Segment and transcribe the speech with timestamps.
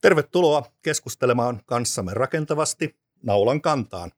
[0.00, 4.12] Tervetuloa keskustelemaan kanssamme rakentavasti naulan kantaan.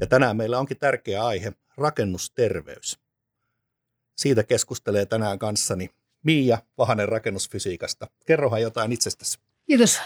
[0.00, 2.98] Ja tänään meillä onkin tärkeä aihe, rakennusterveys.
[4.16, 5.90] Siitä keskustelee tänään kanssani
[6.22, 8.06] Miia Vahanen rakennusfysiikasta.
[8.26, 9.38] Kerrohan jotain itsestäsi.
[9.66, 10.00] Kiitos.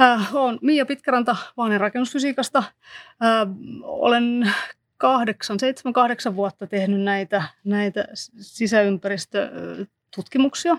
[0.00, 2.58] Äh, olen Miia Pitkäranta Vahanen rakennusfysiikasta.
[2.58, 3.48] Äh,
[3.82, 4.54] olen
[5.02, 8.04] kahdeksan, seitsemän, kahdeksan vuotta tehnyt näitä, näitä
[8.40, 10.76] sisäympäristötutkimuksia,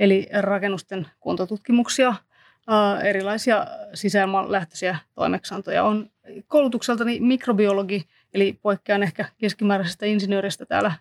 [0.00, 2.14] eli rakennusten kuntotutkimuksia,
[3.04, 5.84] erilaisia sisäilmanlähtöisiä toimeksiantoja.
[5.84, 6.10] On
[6.46, 10.92] koulutukseltani mikrobiologi, eli poikkean ehkä keskimääräisestä insinööristä täällä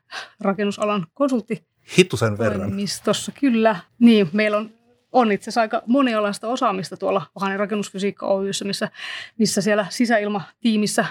[0.41, 1.65] rakennusalan konsultti.
[1.97, 2.69] Hitusen verran.
[2.69, 3.75] Toimistossa, kyllä.
[3.99, 4.69] Niin, meillä on
[5.11, 8.89] on itse asiassa aika monialaista osaamista tuolla Vahanen rakennusfysiikka Oyssä, missä,
[9.37, 11.05] missä siellä sisäilmatiimissä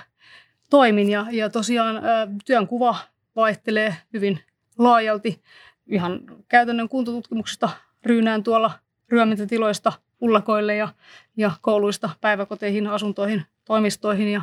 [0.74, 1.10] toimin.
[1.10, 2.02] Ja, ja tosiaan
[2.44, 2.96] työn kuva
[3.36, 4.40] vaihtelee hyvin
[4.78, 5.42] laajalti
[5.86, 7.68] ihan käytännön kuntotutkimuksesta
[8.04, 8.70] ryynään tuolla
[9.08, 10.88] ryömintätiloista ullakoille ja,
[11.36, 14.42] ja kouluista päiväkoteihin, asuntoihin, toimistoihin ja,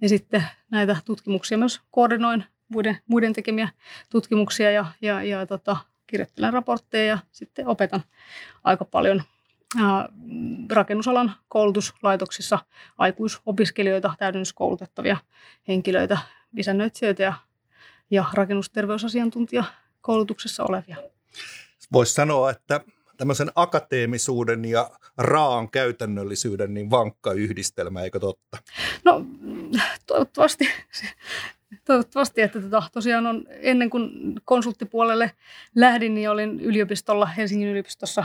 [0.00, 3.68] ja sitten näitä tutkimuksia myös koordinoin muiden, muiden tekemiä
[4.10, 8.02] tutkimuksia ja, ja, ja tota, kirjoittelen raportteja ja sitten opetan
[8.64, 9.22] aika paljon
[10.70, 12.58] rakennusalan koulutuslaitoksissa
[12.98, 15.16] aikuisopiskelijoita, täydennyskoulutettavia
[15.68, 16.18] henkilöitä,
[16.56, 17.34] isännöitsijöitä ja,
[18.10, 20.96] ja rakennusterveysasiantuntijakoulutuksessa olevia.
[21.92, 22.80] Voisi sanoa, että
[23.16, 28.58] tämmöisen akateemisuuden ja raan käytännöllisyyden niin vankka yhdistelmä, eikö totta?
[29.04, 29.24] No
[30.06, 30.68] toivottavasti,
[31.84, 34.10] toivottavasti että tota, tosiaan on, ennen kuin
[34.44, 35.32] konsulttipuolelle
[35.74, 38.24] lähdin, niin olin yliopistolla, Helsingin yliopistossa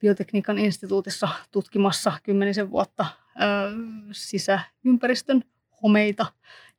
[0.00, 3.40] biotekniikan instituutissa tutkimassa kymmenisen vuotta ö,
[4.12, 5.42] sisäympäristön
[5.82, 6.26] homeita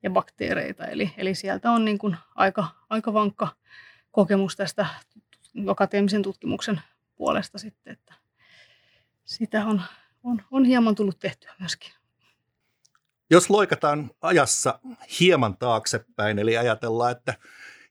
[0.03, 0.85] ja bakteereita.
[0.85, 3.47] Eli, eli sieltä on niin kuin aika, aika vankka
[4.11, 4.85] kokemus tästä
[5.67, 6.81] akateemisen tutkimuksen
[7.15, 8.13] puolesta sitten, että
[9.25, 9.81] sitä on,
[10.23, 11.92] on, on hieman tullut tehtyä myöskin.
[13.30, 14.80] Jos loikataan ajassa
[15.19, 17.33] hieman taaksepäin, eli ajatellaan, että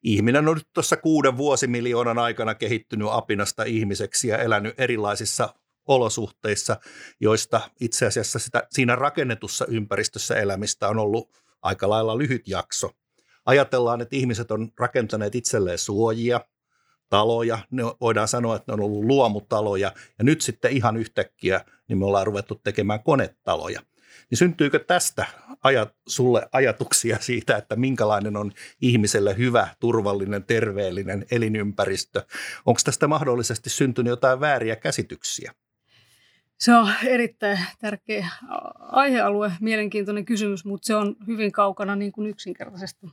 [0.06, 5.55] ihminen on nyt tuossa kuuden vuosimiljoonan aikana kehittynyt apinasta ihmiseksi ja elänyt erilaisissa
[5.89, 6.77] olosuhteissa,
[7.21, 11.31] joista itse asiassa sitä, siinä rakennetussa ympäristössä elämistä on ollut
[11.62, 12.91] aika lailla lyhyt jakso.
[13.47, 16.41] Ajatellaan, että ihmiset on rakentaneet itselleen suojia,
[17.09, 21.99] taloja, ne voidaan sanoa, että ne on ollut luomutaloja, ja nyt sitten ihan yhtäkkiä niin
[21.99, 23.81] me ollaan ruvettu tekemään konetaloja–
[24.31, 25.27] niin syntyykö tästä
[25.62, 32.22] ajat, sulle ajatuksia siitä, että minkälainen on ihmiselle hyvä, turvallinen, terveellinen elinympäristö?
[32.66, 35.53] Onko tästä mahdollisesti syntynyt jotain vääriä käsityksiä?
[36.59, 38.28] Se on erittäin tärkeä
[38.78, 43.06] aihealue, mielenkiintoinen kysymys, mutta se on hyvin kaukana niin kuin yksinkertaisesti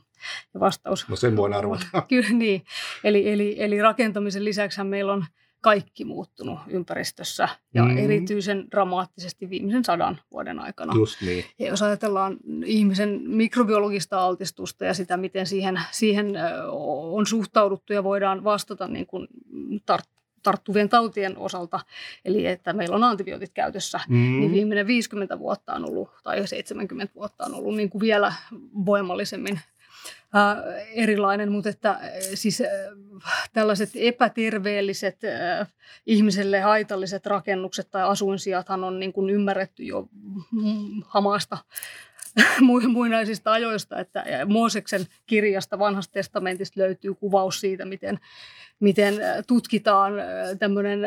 [0.54, 1.08] ja vastaus.
[1.08, 1.86] No sen voin arvata.
[2.08, 2.64] Kyllä niin.
[3.04, 5.26] Eli, eli, eli rakentamisen lisäksi meillä on
[5.64, 7.98] kaikki muuttunut ympäristössä ja mm.
[7.98, 10.92] erityisen dramaattisesti viimeisen sadan vuoden aikana.
[10.96, 11.44] Just niin.
[11.58, 16.34] Ja jos ajatellaan ihmisen mikrobiologista altistusta ja sitä, miten siihen, siihen
[17.12, 19.28] on suhtauduttu ja voidaan vastata niin kuin
[19.92, 21.80] tart- tarttuvien tautien osalta,
[22.24, 24.40] eli että meillä on antibiootit käytössä, mm.
[24.40, 28.32] niin viimeinen 50 vuotta on ollut, tai 70 vuotta on ollut niin kuin vielä
[28.86, 29.60] voimallisemmin
[30.36, 30.56] äh,
[30.94, 32.00] erilainen, mutta että
[32.34, 32.68] siis äh,
[33.52, 35.68] tällaiset epäterveelliset äh,
[36.06, 40.08] ihmiselle haitalliset rakennukset tai asuinsijathan on niin kuin ymmärretty jo
[41.06, 41.58] hamasta
[42.92, 48.18] muinaisista ajoista, että Mooseksen kirjasta vanhasta testamentista löytyy kuvaus siitä, miten,
[48.80, 49.14] miten
[49.46, 50.12] tutkitaan
[50.58, 51.00] tämmöinen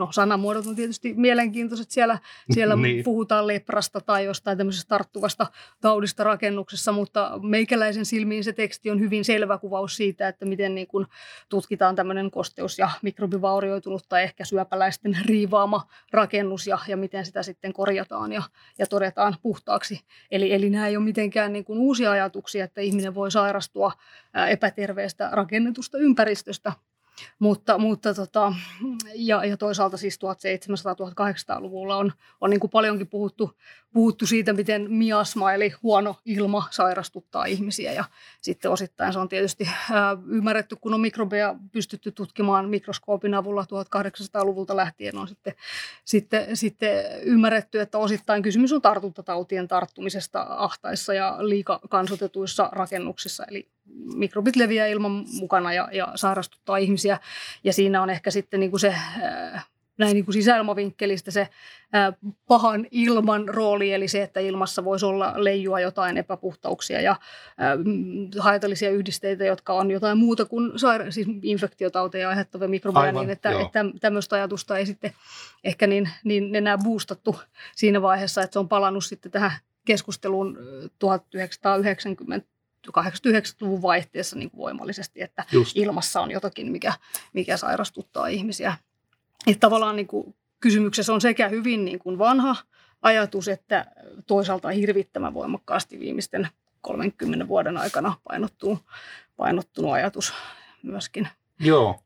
[0.00, 1.90] no sanamuodot on tietysti mielenkiintoiset.
[1.90, 2.18] Siellä,
[2.50, 3.04] siellä niin.
[3.04, 5.46] puhutaan leprasta tai jostain tämmöisestä tarttuvasta
[5.80, 10.86] taudista rakennuksessa, mutta meikäläisen silmiin se teksti on hyvin selvä kuvaus siitä, että miten niin
[10.86, 11.06] kuin
[11.48, 17.72] tutkitaan tämmöinen kosteus- ja mikrobivaurioitunut tai ehkä syöpäläisten riivaama rakennus ja, ja miten sitä sitten
[17.72, 18.42] korjataan ja,
[18.78, 20.00] ja todetaan puhtaaksi.
[20.30, 23.92] Eli, eli nämä ei ole mitenkään niin kuin uusia ajatuksia, että ihminen voi sairastua
[24.50, 26.72] epäterveestä rakennetusta ympäristöstä
[27.38, 28.54] mutta, mutta tota,
[29.14, 33.56] ja, ja toisaalta siis 1700-1800-luvulla on, on niin kuin paljonkin puhuttu,
[33.92, 37.92] puhuttu siitä, miten miasma eli huono ilma sairastuttaa ihmisiä.
[37.92, 38.04] Ja
[38.40, 44.76] sitten osittain se on tietysti ää, ymmärretty, kun on mikrobeja pystytty tutkimaan mikroskoopin avulla 1800-luvulta
[44.76, 45.54] lähtien on sitten,
[46.04, 53.44] sitten, sitten ymmärretty, että osittain kysymys on tartuntatautien tarttumisesta ahtaissa ja liikakansotetuissa rakennuksissa.
[53.44, 53.68] Eli
[54.14, 57.18] mikrobit leviää ilman mukana ja, ja sairastuttaa ihmisiä.
[57.64, 58.94] Ja siinä on ehkä sitten niin kuin se
[60.00, 61.48] näin niin kuin sisäilmavinkkelistä se
[61.92, 62.12] ää,
[62.48, 67.16] pahan ilman rooli, eli se, että ilmassa voisi olla leijua jotain epäpuhtauksia ja
[67.58, 67.76] ää,
[68.38, 73.50] haitallisia yhdisteitä, jotka on jotain muuta kuin saira- siis infektiotauteja aiheuttavia mikrobeja, Aivan, niin että,
[73.50, 73.60] joo.
[73.60, 75.12] että tämmöistä ajatusta ei sitten
[75.64, 77.40] ehkä niin, niin enää boostattu
[77.76, 79.52] siinä vaiheessa, että se on palannut sitten tähän
[79.84, 82.50] keskusteluun ö, 1990
[82.88, 85.76] 89-luvun vaihteessa niin kuin voimallisesti, että Just.
[85.76, 86.92] ilmassa on jotakin, mikä,
[87.32, 88.76] mikä sairastuttaa ihmisiä.
[89.46, 92.56] Että tavallaan niin kuin kysymyksessä on sekä hyvin niin kuin vanha
[93.02, 93.86] ajatus, että
[94.26, 96.48] toisaalta hirvittävän voimakkaasti viimeisten
[96.80, 98.78] 30 vuoden aikana painottuu,
[99.36, 100.32] painottunut ajatus
[100.82, 101.28] myöskin.
[101.60, 102.00] Joo.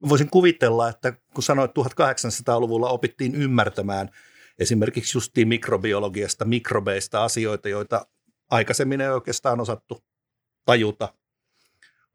[0.00, 4.10] Mä voisin kuvitella, että kun sanoit 1800-luvulla opittiin ymmärtämään
[4.58, 8.06] esimerkiksi justiin mikrobiologiasta, mikrobeista asioita, joita
[8.50, 10.04] aikaisemmin ei oikeastaan osattu
[10.64, 11.14] tajuta.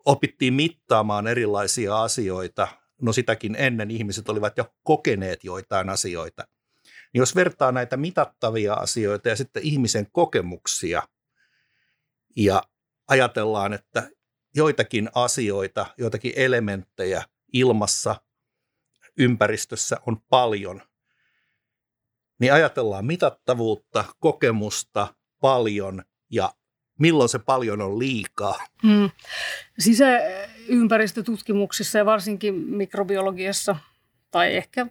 [0.05, 2.67] Opittiin mittaamaan erilaisia asioita.
[3.01, 6.47] No sitäkin ennen ihmiset olivat jo kokeneet joitain asioita.
[7.13, 11.07] Niin jos vertaa näitä mitattavia asioita ja sitten ihmisen kokemuksia
[12.35, 12.63] ja
[13.07, 14.09] ajatellaan, että
[14.55, 17.23] joitakin asioita, joitakin elementtejä
[17.53, 18.15] ilmassa,
[19.17, 20.81] ympäristössä on paljon,
[22.39, 26.53] niin ajatellaan mitattavuutta, kokemusta paljon ja
[26.99, 28.65] milloin se paljon on liikaa.
[28.83, 29.09] Hmm.
[29.79, 33.75] Sisäympäristötutkimuksissa ja varsinkin mikrobiologiassa
[34.31, 34.87] tai ehkä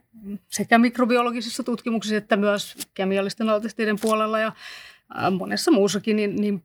[0.48, 4.52] sekä mikrobiologisissa tutkimuksissa että myös kemiallisten altisteiden puolella ja
[5.14, 6.62] ää, monessa muussakin, niin, niin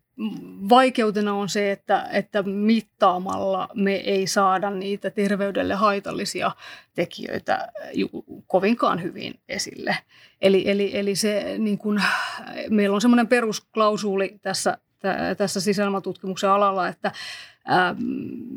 [0.69, 6.51] vaikeutena on se, että, että mittaamalla me ei saada niitä terveydelle haitallisia
[6.95, 8.09] tekijöitä ju,
[8.47, 9.97] kovinkaan hyvin esille.
[10.41, 12.01] Eli, eli, eli se, niin kun,
[12.69, 14.77] meillä on semmoinen perusklausuuli tässä, tä,
[15.37, 17.11] tässä sisäilmatutkimuksen alalla, että
[17.65, 17.95] ää,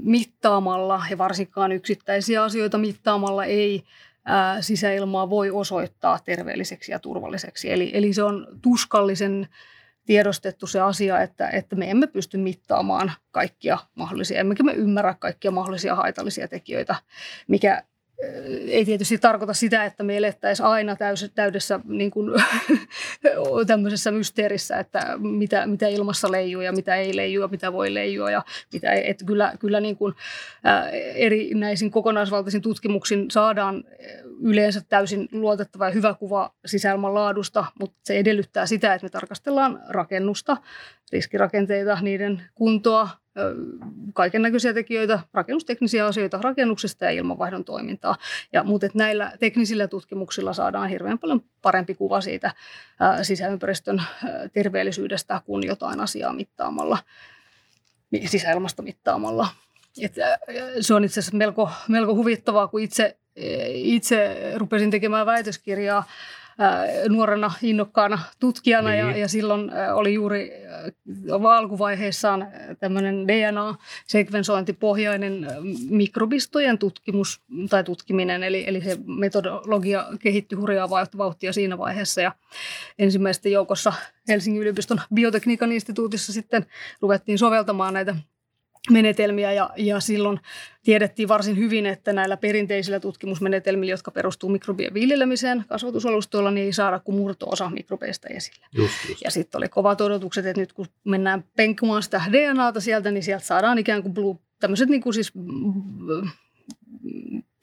[0.02, 3.82] mittaamalla ja varsinkaan yksittäisiä asioita mittaamalla ei
[4.24, 7.72] ää, sisäilmaa voi osoittaa terveelliseksi ja turvalliseksi.
[7.72, 9.48] Eli, eli se on tuskallisen
[10.06, 15.50] tiedostettu se asia, että, että me emme pysty mittaamaan kaikkia mahdollisia, emmekä me ymmärrä kaikkia
[15.50, 16.94] mahdollisia haitallisia tekijöitä,
[17.48, 17.82] mikä
[18.68, 22.32] ei tietysti tarkoita sitä, että me elettäisiin aina täys, täydessä niin kuin,
[23.66, 28.30] tämmöisessä mysteerissä, että mitä, mitä ilmassa leijuu ja mitä ei leijuu ja mitä voi leijua.
[28.30, 28.42] Ja
[28.72, 30.14] mitä että kyllä kyllä niin kuin,
[30.64, 33.84] ää, erinäisin kokonaisvaltaisin tutkimuksin saadaan
[34.42, 39.82] yleensä täysin luotettava ja hyvä kuva sisäilman laadusta, mutta se edellyttää sitä, että me tarkastellaan
[39.88, 40.56] rakennusta,
[41.12, 43.08] riskirakenteita, niiden kuntoa,
[44.14, 48.16] kaiken näköisiä tekijöitä, rakennusteknisiä asioita rakennuksesta ja ilmanvaihdon toimintaa.
[48.52, 52.54] Ja, mutta näillä teknisillä tutkimuksilla saadaan hirveän paljon parempi kuva siitä
[53.22, 54.02] sisäympäristön
[54.52, 56.98] terveellisyydestä kuin jotain asiaa mittaamalla,
[58.26, 59.48] sisäilmasta mittaamalla.
[60.02, 60.14] Et,
[60.80, 63.16] se on itse asiassa melko, melko huvittavaa, kun itse,
[63.74, 66.04] itse rupesin tekemään väitöskirjaa
[67.08, 68.98] nuorena innokkaana tutkijana niin.
[68.98, 70.52] ja, ja silloin oli juuri
[71.30, 72.48] alkuvaiheessaan
[72.80, 75.46] tämmöinen DNA-sekvensointipohjainen
[75.90, 82.32] mikrobistojen tutkimus tai tutkiminen, eli, eli se metodologia kehittyi hurjaa vauhtia siinä vaiheessa ja
[82.98, 83.92] ensimmäisten joukossa
[84.28, 86.66] Helsingin yliopiston biotekniikan instituutissa sitten
[87.00, 88.16] ruvettiin soveltamaan näitä
[88.90, 90.40] menetelmiä ja, ja silloin
[90.82, 96.98] tiedettiin varsin hyvin, että näillä perinteisillä tutkimusmenetelmillä, jotka perustuu mikrobien viljelemiseen kasvatusalustoilla, niin ei saada
[96.98, 98.66] kuin murto-osa mikrobeista esille.
[98.72, 99.22] Just, just.
[99.24, 103.44] Ja sitten oli kovat odotukset, että nyt kun mennään penkkumaan sitä DNAta sieltä, niin sieltä
[103.44, 105.32] saadaan ikään kuin blue, tämmöiset niin kuin siis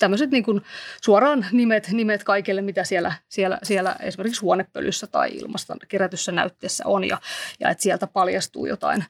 [0.03, 0.62] tämmöiset niin kuin
[1.01, 7.03] suoraan nimet, nimet kaikille, mitä siellä, siellä, siellä esimerkiksi huonepölyssä tai ilmasta kerätyssä näytteessä on
[7.03, 7.17] ja,
[7.59, 9.03] ja että sieltä paljastuu jotain,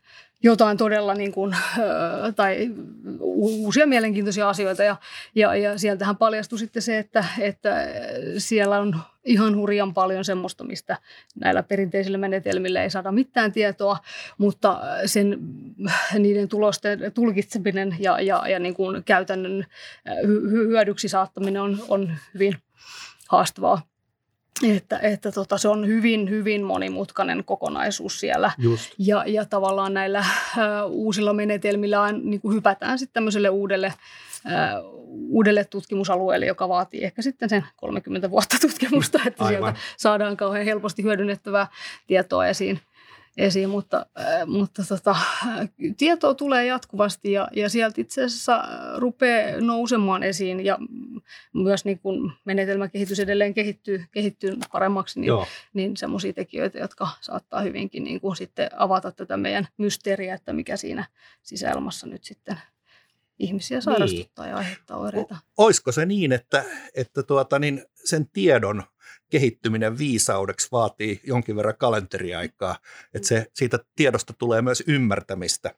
[0.43, 1.55] jotain todella niin kuin,
[2.35, 2.71] tai
[3.19, 4.95] uusia mielenkiintoisia asioita ja,
[5.35, 7.87] ja, ja sieltähän paljastui sitten se, että, että
[8.37, 10.97] siellä on ihan hurjan paljon semmoista, mistä
[11.35, 13.97] näillä perinteisillä menetelmillä ei saada mitään tietoa,
[14.37, 15.39] mutta sen,
[16.19, 19.65] niiden tulosten tulkitseminen ja, ja, ja niin kuin käytännön
[20.51, 22.55] hyödyksi saattaminen on, on hyvin
[23.29, 23.92] haastavaa.
[24.63, 28.51] Että, että tota, se on hyvin, hyvin monimutkainen kokonaisuus siellä.
[28.57, 28.93] Just.
[28.97, 30.27] Ja, ja tavallaan näillä äh,
[30.89, 34.73] uusilla menetelmillä niin kuin hypätään sitten tämmöiselle uudelle, äh,
[35.11, 39.63] uudelle tutkimusalueelle, joka vaatii ehkä sitten sen 30 vuotta tutkimusta, että Aivan.
[39.63, 41.67] sieltä saadaan kauhean helposti hyödynnettävää
[42.07, 42.79] tietoa esiin
[43.37, 45.15] esiin, mutta, äh, mutta tota,
[45.97, 48.63] tietoa tulee jatkuvasti ja, ja sieltä itse asiassa
[48.97, 50.77] rupeaa nousemaan esiin ja
[51.53, 55.47] myös niin kun menetelmäkehitys edelleen kehittyy, kehittyy paremmaksi, niin, Joo.
[55.73, 60.77] niin semmoisia tekijöitä, jotka saattaa hyvinkin niin kuin sitten avata tätä meidän mysteeriä, että mikä
[60.77, 61.05] siinä
[61.41, 62.57] sisäilmassa nyt sitten
[63.39, 64.51] ihmisiä sairastuttaa niin.
[64.51, 65.37] ja aiheuttaa oireita.
[65.57, 66.63] Olisiko se niin, että,
[66.95, 68.83] että tuota, niin sen tiedon
[69.33, 72.75] kehittyminen viisaudeksi vaatii jonkin verran kalenteriaikaa,
[73.13, 75.75] että se, siitä tiedosta tulee myös ymmärtämistä.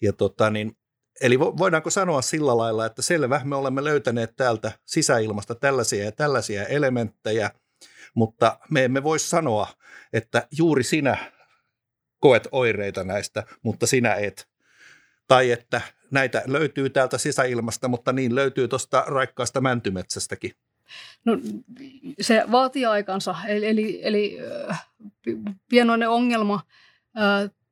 [0.00, 0.76] Ja tota, niin,
[1.20, 6.64] eli voidaanko sanoa sillä lailla, että selvä, me olemme löytäneet täältä sisäilmasta tällaisia ja tällaisia
[6.64, 7.50] elementtejä,
[8.14, 9.66] mutta me emme voi sanoa,
[10.12, 11.32] että juuri sinä
[12.20, 14.48] koet oireita näistä, mutta sinä et.
[15.28, 20.52] Tai että näitä löytyy täältä sisäilmasta, mutta niin löytyy tuosta raikkaasta mäntymetsästäkin.
[21.24, 21.38] No,
[22.20, 24.38] se vaatii aikansa, eli, eli, eli
[25.68, 26.60] pienoinen ongelma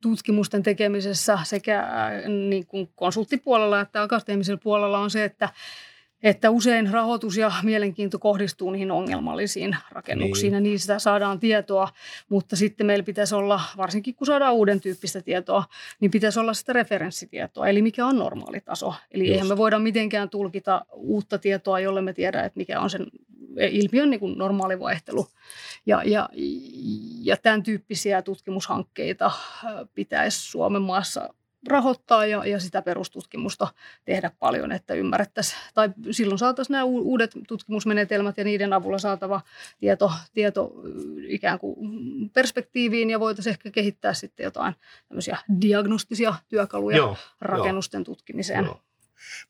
[0.02, 1.88] tutkimusten tekemisessä sekä
[2.48, 5.48] niin kuin konsulttipuolella että akateemisella puolella on se, että
[6.22, 10.54] että usein rahoitus ja mielenkiinto kohdistuu niihin ongelmallisiin rakennuksiin niin.
[10.54, 11.88] ja niistä saadaan tietoa,
[12.28, 15.64] mutta sitten meillä pitäisi olla, varsinkin kun saadaan uuden tyyppistä tietoa,
[16.00, 18.94] niin pitäisi olla sitä referenssitietoa, eli mikä on normaali taso.
[19.10, 19.32] Eli Just.
[19.32, 23.06] eihän me voida mitenkään tulkita uutta tietoa, jolle me tiedä, että mikä on sen
[23.70, 25.26] ilmiön niin kuin normaali vaihtelu.
[25.86, 26.28] Ja, ja,
[27.22, 29.30] ja tämän tyyppisiä tutkimushankkeita
[29.94, 31.34] pitäisi Suomen maassa
[31.68, 33.68] rahoittaa ja, ja sitä perustutkimusta
[34.04, 35.60] tehdä paljon, että ymmärrettäisiin.
[35.74, 39.40] Tai silloin saataisiin nämä uudet tutkimusmenetelmät ja niiden avulla saatava
[39.78, 40.72] tieto, tieto
[41.28, 41.76] ikään kuin
[42.30, 44.74] perspektiiviin ja voitaisiin ehkä kehittää sitten jotain
[45.08, 48.04] tämmöisiä diagnostisia työkaluja joo, rakennusten jo.
[48.04, 48.64] tutkimiseen.
[48.64, 48.80] Joo.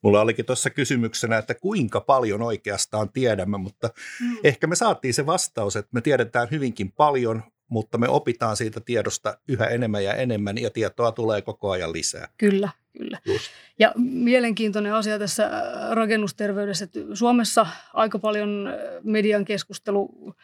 [0.02, 3.90] Mulla olikin tuossa kysymyksenä, että kuinka paljon oikeastaan tiedämme, mutta
[4.20, 4.36] mm.
[4.44, 7.42] ehkä me saatiin se vastaus, että me tiedetään hyvinkin paljon,
[7.72, 12.28] mutta me opitaan siitä tiedosta yhä enemmän ja enemmän ja tietoa tulee koko ajan lisää.
[12.38, 13.18] Kyllä, kyllä.
[13.24, 13.50] Just.
[13.78, 20.34] Ja mielenkiintoinen asia tässä äh, rakennusterveydessä, että Suomessa aika paljon äh, median keskustelu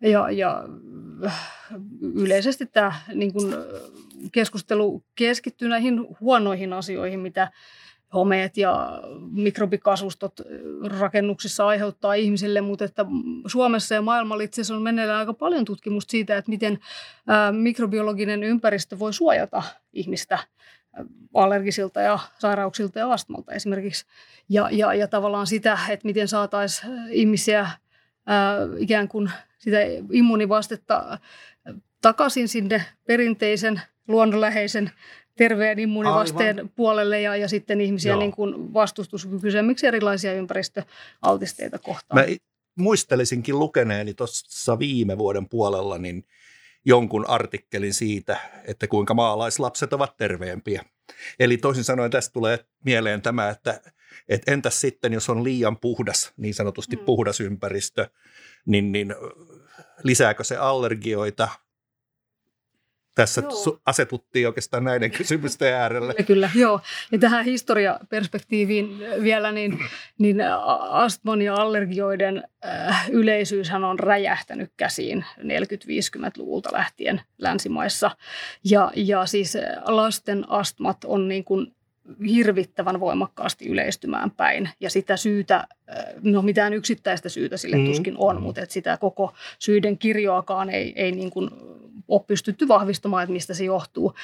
[0.00, 0.64] ja, ja
[1.26, 1.50] äh,
[2.14, 3.54] yleisesti tämä niin kuin
[4.32, 7.50] keskustelu keskittyy näihin huonoihin asioihin, mitä
[8.14, 9.02] homeet ja
[9.32, 10.32] mikrobikasvustot
[10.98, 13.06] rakennuksissa aiheuttaa ihmisille, mutta että
[13.46, 16.78] Suomessa ja maailmalla itse asiassa on meneillään aika paljon tutkimusta siitä, että miten
[17.52, 19.62] mikrobiologinen ympäristö voi suojata
[19.92, 20.38] ihmistä
[21.34, 24.06] allergisilta ja sairauksilta ja astmalta esimerkiksi.
[24.48, 27.70] Ja, ja, ja tavallaan sitä, että miten saataisiin ihmisiä
[28.26, 29.78] ää, ikään kuin sitä
[30.12, 31.18] immuunivastetta
[32.02, 34.90] takaisin sinne perinteisen luonnonläheisen
[35.36, 36.72] terveen immuunivasteen Aivan.
[36.76, 42.20] puolelle ja, ja sitten ihmisiä niin kuin vastustuskykyisemmiksi erilaisia ympäristöaltisteita kohtaan.
[42.20, 42.36] Mä
[42.78, 46.24] muistelisinkin lukeneeni tuossa viime vuoden puolella niin
[46.84, 50.84] jonkun artikkelin siitä, että kuinka maalaislapset ovat terveempiä.
[51.40, 53.80] Eli toisin sanoen tästä tulee mieleen tämä, että,
[54.28, 57.04] että entäs sitten, jos on liian puhdas, niin sanotusti hmm.
[57.04, 58.10] puhdas ympäristö,
[58.66, 59.14] niin, niin
[60.02, 61.48] lisääkö se allergioita,
[63.20, 63.80] tässä joo.
[63.86, 66.14] asetuttiin oikeastaan näiden kysymysten äärelle.
[66.14, 66.80] Kyllä, kyllä, joo.
[67.12, 69.78] Ja tähän historiaperspektiiviin vielä, niin,
[70.18, 70.36] niin
[70.90, 78.10] astman ja allergioiden äh, yleisyyshän on räjähtänyt käsiin 40-50-luvulta lähtien länsimaissa.
[78.64, 81.74] Ja, ja siis lasten astmat on niin kuin
[82.26, 84.70] hirvittävän voimakkaasti yleistymään päin.
[84.80, 85.66] Ja sitä syytä, äh,
[86.22, 87.86] no mitään yksittäistä syytä sille mm.
[87.86, 91.50] tuskin on, mutta että sitä koko syiden kirjoakaan ei, ei niin kuin
[92.10, 94.14] ole pystytty vahvistamaan, että mistä se johtuu.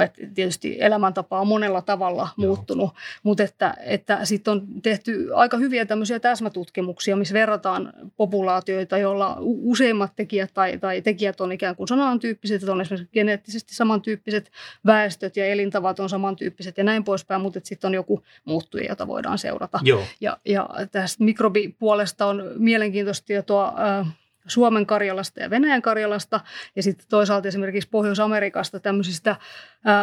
[0.00, 2.46] Et tietysti elämäntapa on monella tavalla Joo.
[2.46, 2.90] muuttunut,
[3.22, 10.12] mutta että, että sitten on tehty aika hyviä tämmöisiä täsmätutkimuksia, missä verrataan populaatioita, joilla useimmat
[10.16, 14.50] tekijät tai, tai tekijät on ikään kuin samantyyppiset, että on esimerkiksi geneettisesti samantyyppiset
[14.86, 19.38] väestöt ja elintavat on samantyyppiset ja näin poispäin, mutta sitten on joku muuttuja, jota voidaan
[19.38, 19.80] seurata.
[19.82, 20.04] Joo.
[20.20, 20.68] Ja, ja
[21.14, 24.06] tästä mikrobipuolesta on mielenkiintoista tietoa äh,
[24.46, 26.40] Suomen Karjalasta ja Venäjän Karjalasta
[26.76, 29.38] ja sitten toisaalta esimerkiksi Pohjois-Amerikasta tämmöisistä äh,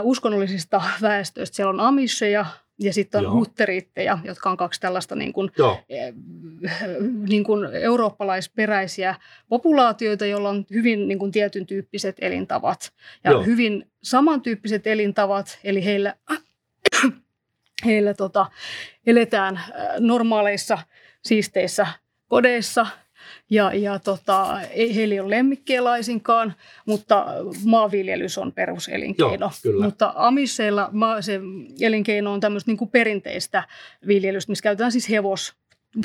[0.03, 1.55] uskonnollisista väestöistä.
[1.55, 2.45] Siellä on amisheja
[2.79, 3.33] ja sitten on Joo.
[3.33, 6.83] hutteriitteja, jotka on kaksi tällaista niin kuin, äh,
[7.27, 9.15] niin kuin eurooppalaisperäisiä
[9.49, 12.91] populaatioita, joilla on hyvin niin kuin tietyn tyyppiset elintavat.
[13.23, 13.43] Ja Joo.
[13.43, 16.15] hyvin samantyyppiset elintavat, eli heillä,
[17.85, 18.45] heillä tota,
[19.07, 19.59] eletään
[19.99, 20.77] normaaleissa
[21.23, 21.87] siisteissä
[22.27, 22.87] kodeissa–
[23.49, 26.53] ja, ja tota, ei heillä ei ole lemmikkejä laisinkaan,
[26.85, 27.25] mutta
[27.65, 29.51] maanviljelys on peruselinkeino.
[29.63, 31.41] Joo, mutta amisseilla maa, se
[31.81, 33.63] elinkeino on tämmöistä niin kuin perinteistä
[34.07, 35.53] viljelystä, missä käytetään siis hevos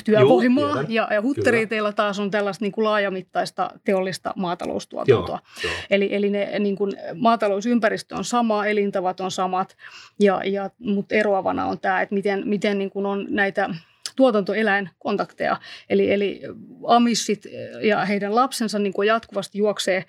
[0.05, 5.39] työvoimaa Joo, ja, ja hutteriiteilla taas on tällaista niin kuin laajamittaista teollista maataloustuotantoa.
[5.65, 5.79] Joo, jo.
[5.91, 9.77] Eli, eli ne, niin kuin, maatalousympäristö on sama, elintavat on samat,
[10.21, 13.71] ja, ja, mutta eroavana on tämä, että miten, miten niin kuin on näitä
[14.17, 15.57] tuotantoeläinkontakteja.
[15.91, 16.43] Eli, eli
[16.87, 17.47] amissit
[17.83, 20.05] ja heidän lapsensa niin kuin jatkuvasti juoksee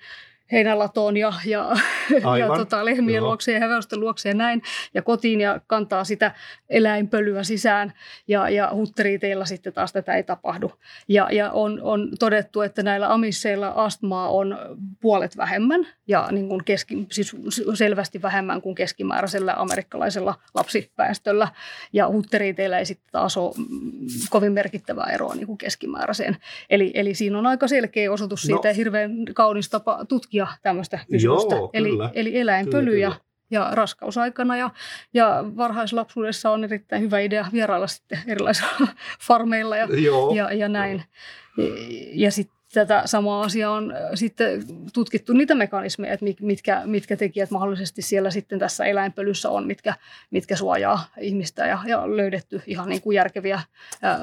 [0.52, 1.68] heinälatoon ja, ja,
[2.38, 3.26] ja tota, lehmien Joo.
[3.26, 4.62] luokse ja hevosten luokse ja näin,
[4.94, 6.34] ja kotiin ja kantaa sitä
[6.68, 7.92] eläinpölyä sisään,
[8.28, 10.72] ja, ja hutteriiteilla sitten taas tätä ei tapahdu.
[11.08, 14.58] Ja, ja on, on todettu, että näillä amisseilla astmaa on
[15.00, 17.36] puolet vähemmän, ja niin kuin keski, siis
[17.74, 21.48] selvästi vähemmän kuin keskimääräisellä amerikkalaisella lapsiväestöllä,
[21.92, 23.54] ja hutteriiteillä ei sitten taas ole
[24.30, 26.36] kovin merkittävää eroa niin kuin keskimääräiseen.
[26.70, 28.74] Eli, eli siinä on aika selkeä osoitus siitä, no.
[28.74, 31.54] hirveän kaunis tapa tutkia tämmöistä kysymystä.
[31.54, 32.10] Joo, eli, kyllä.
[32.14, 34.70] eli eläinpölyjä kyllä, ja raskausaikana ja,
[35.14, 38.88] ja varhaislapsuudessa on erittäin hyvä idea vierailla sitten erilaisilla
[39.26, 39.88] farmeilla ja,
[40.34, 41.04] ja, ja näin.
[41.56, 41.68] Joo.
[42.12, 48.02] Ja sitten tätä samaa asiaa on sitten tutkittu niitä mekanismeja, että mitkä, mitkä tekijät mahdollisesti
[48.02, 49.94] siellä sitten tässä eläinpölyssä on, mitkä,
[50.30, 53.60] mitkä suojaa ihmistä ja, ja löydetty ihan niin kuin järkeviä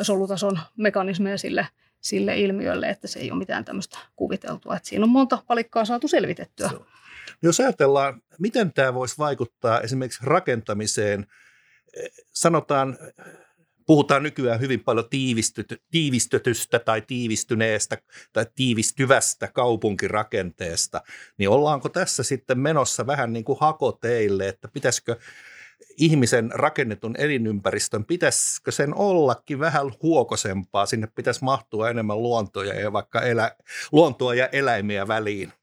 [0.02, 1.68] solutason mekanismeja sille,
[2.06, 4.76] sille ilmiölle, että se ei ole mitään tämmöistä kuviteltua.
[4.76, 6.70] Että siinä on monta palikkaa saatu selvitettyä.
[6.70, 6.86] So.
[7.42, 11.28] Jos ajatellaan, miten tämä voisi vaikuttaa esimerkiksi rakentamiseen,
[12.34, 12.98] sanotaan,
[13.86, 15.10] puhutaan nykyään hyvin paljon
[15.92, 17.98] tiivistetystä tai tiivistyneestä
[18.34, 21.02] tai tiivistyvästä kaupunkirakenteesta,
[21.38, 25.16] niin ollaanko tässä sitten menossa vähän niin kuin hakoteille, että pitäisikö
[25.98, 33.22] ihmisen rakennetun elinympäristön, pitäisikö sen ollakin vähän huokosempaa, sinne pitäisi mahtua enemmän luontoja ja vaikka
[33.22, 33.52] elä,
[33.92, 35.54] luontoa ja eläimiä väliin?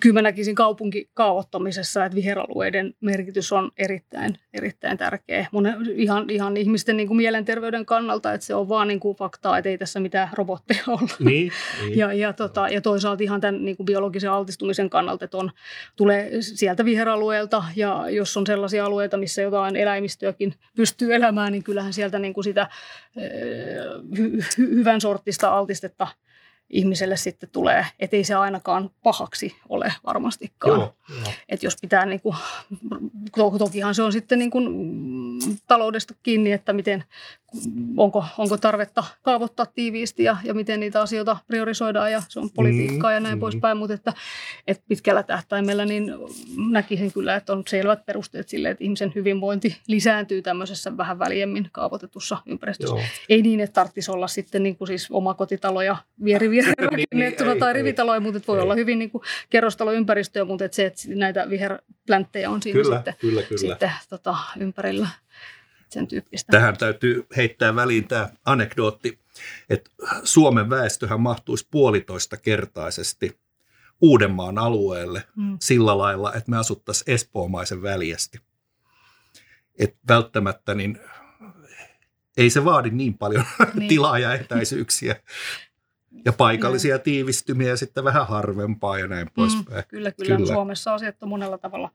[0.00, 5.46] Kyllä mä näkisin kaupunkikaavoittamisessa, että viheralueiden merkitys on erittäin, erittäin tärkeä.
[5.52, 9.58] Mun, ihan, ihan ihmisten niin kuin mielenterveyden kannalta, että se on vaan niin kuin faktaa,
[9.58, 11.14] että ei tässä mitään robotteja olla.
[11.18, 11.98] Niin, niin.
[12.02, 15.50] Ja, ja, tota, ja toisaalta ihan tämän niin kuin biologisen altistumisen kannalta, että on,
[15.96, 21.92] tulee sieltä viheralueelta ja jos on sellaisia alueita, missä jotain eläimistöäkin pystyy elämään, niin kyllähän
[21.92, 22.68] sieltä niin kuin sitä
[24.18, 26.06] hy, hy, hyvän sortista altistetta–
[26.72, 30.80] ihmiselle sitten tulee, ettei se ainakaan pahaksi ole varmastikaan.
[30.80, 31.32] Joo, joo.
[31.48, 32.36] Et jos pitää, niin kuin,
[33.58, 34.68] tokihan se on sitten niin kuin,
[35.66, 37.04] taloudesta kiinni, että miten,
[37.96, 43.10] onko, onko tarvetta kaavoittaa tiiviisti ja, ja miten niitä asioita priorisoidaan ja se on politiikkaa
[43.10, 43.40] mm, ja näin mm.
[43.40, 44.12] poispäin, mutta että,
[44.66, 46.14] että pitkällä tähtäimellä niin
[46.70, 52.38] näkisin kyllä, että on selvät perusteet sille, että ihmisen hyvinvointi lisääntyy tämmöisessä vähän väljemmin kaavoitetussa
[52.46, 52.96] ympäristössä.
[52.96, 53.04] Joo.
[53.28, 57.72] Ei niin, että tarvitsisi olla sitten niin kuin siis omakotitalo ja vieri rakennettuna niin, tai
[57.72, 58.62] rivitaloja, mutta voi ei.
[58.62, 63.14] olla hyvin niin kuin kerrostaloympäristöä, mutta että se, että näitä viherplänttejä on siinä kyllä, sitten,
[63.20, 63.60] kyllä, kyllä.
[63.60, 65.08] sitten tota, ympärillä
[65.92, 66.52] sen tyyppistä.
[66.52, 69.18] Tähän täytyy heittää väliin tämä anekdootti,
[69.70, 69.90] että
[70.24, 73.42] Suomen väestöhän mahtuisi puolitoista kertaisesti
[74.00, 75.56] Uudenmaan alueelle mm.
[75.60, 78.40] sillä lailla, että me asuttaisiin espoomaisen väljästi.
[79.78, 80.98] Et välttämättä niin
[82.36, 83.88] ei se vaadi niin paljon niin.
[83.88, 85.16] tilaa ja etäisyyksiä
[86.24, 87.02] ja paikallisia mm.
[87.02, 89.78] tiivistymiä sitten vähän harvempaa ja näin poispäin.
[89.78, 90.52] Mm, kyllä, kyllä, kyllä.
[90.52, 91.90] Suomessa asiat on monella tavalla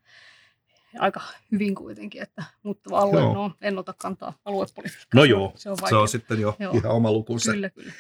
[1.00, 1.22] aika
[1.52, 5.08] hyvin kuitenkin, että mutta alue, no, en ota kantaa aluepolitiikkaan.
[5.14, 6.74] No joo, se on, se on sitten jo joo.
[6.74, 7.52] ihan oma lukunsa.
[7.52, 7.92] Kyllä, kyllä.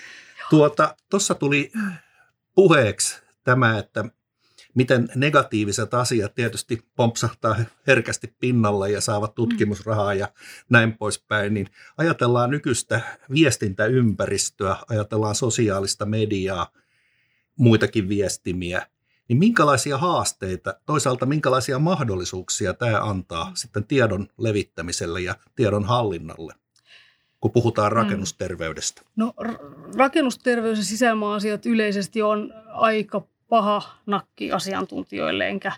[0.50, 1.72] Tuota, tuossa tuli
[2.56, 4.06] puheeksi tämä, että
[4.78, 7.56] miten negatiiviset asiat tietysti pompsahtaa
[7.88, 9.36] herkästi pinnalle ja saavat mm.
[9.36, 10.28] tutkimusrahaa ja
[10.70, 13.02] näin poispäin, niin ajatellaan nykyistä
[13.34, 16.72] viestintäympäristöä, ajatellaan sosiaalista mediaa,
[17.58, 18.88] muitakin viestimiä,
[19.28, 23.56] niin minkälaisia haasteita, toisaalta minkälaisia mahdollisuuksia tämä antaa mm.
[23.56, 26.54] sitten tiedon levittämiselle ja tiedon hallinnalle?
[27.42, 27.96] kun puhutaan mm.
[27.96, 29.02] rakennusterveydestä?
[29.16, 29.34] No
[29.98, 35.72] rakennusterveys ja sisäilma-asiat yleisesti on aika paha nakki asiantuntijoille, enkä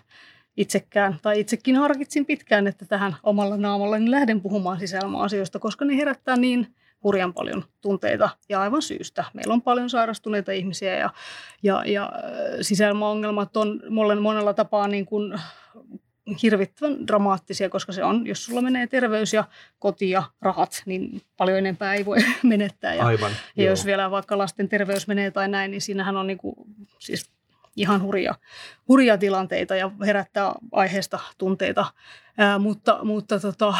[0.56, 6.36] itsekään, tai itsekin harkitsin pitkään, että tähän omalla naamallani lähden puhumaan sisäilma-asioista, koska ne herättää
[6.36, 9.24] niin hurjan paljon tunteita ja aivan syystä.
[9.34, 11.10] Meillä on paljon sairastuneita ihmisiä ja,
[11.62, 12.20] ja, ja äh,
[12.60, 13.82] sisäilmaongelmat on
[14.20, 15.34] monella tapaa niin kuin
[16.42, 19.44] hirvittävän dramaattisia, koska se on, jos sulla menee terveys ja
[19.78, 22.94] koti ja rahat, niin paljon enempää ei voi menettää.
[22.94, 26.38] Ja, Aivan, ja jos vielä vaikka lasten terveys menee tai näin, niin siinähän on niin
[26.38, 26.54] kuin,
[26.98, 27.30] siis
[27.76, 28.34] ihan hurja,
[28.88, 31.86] hurja tilanteita ja herättää aiheesta tunteita.
[32.38, 33.74] Ää, mutta mutta tota,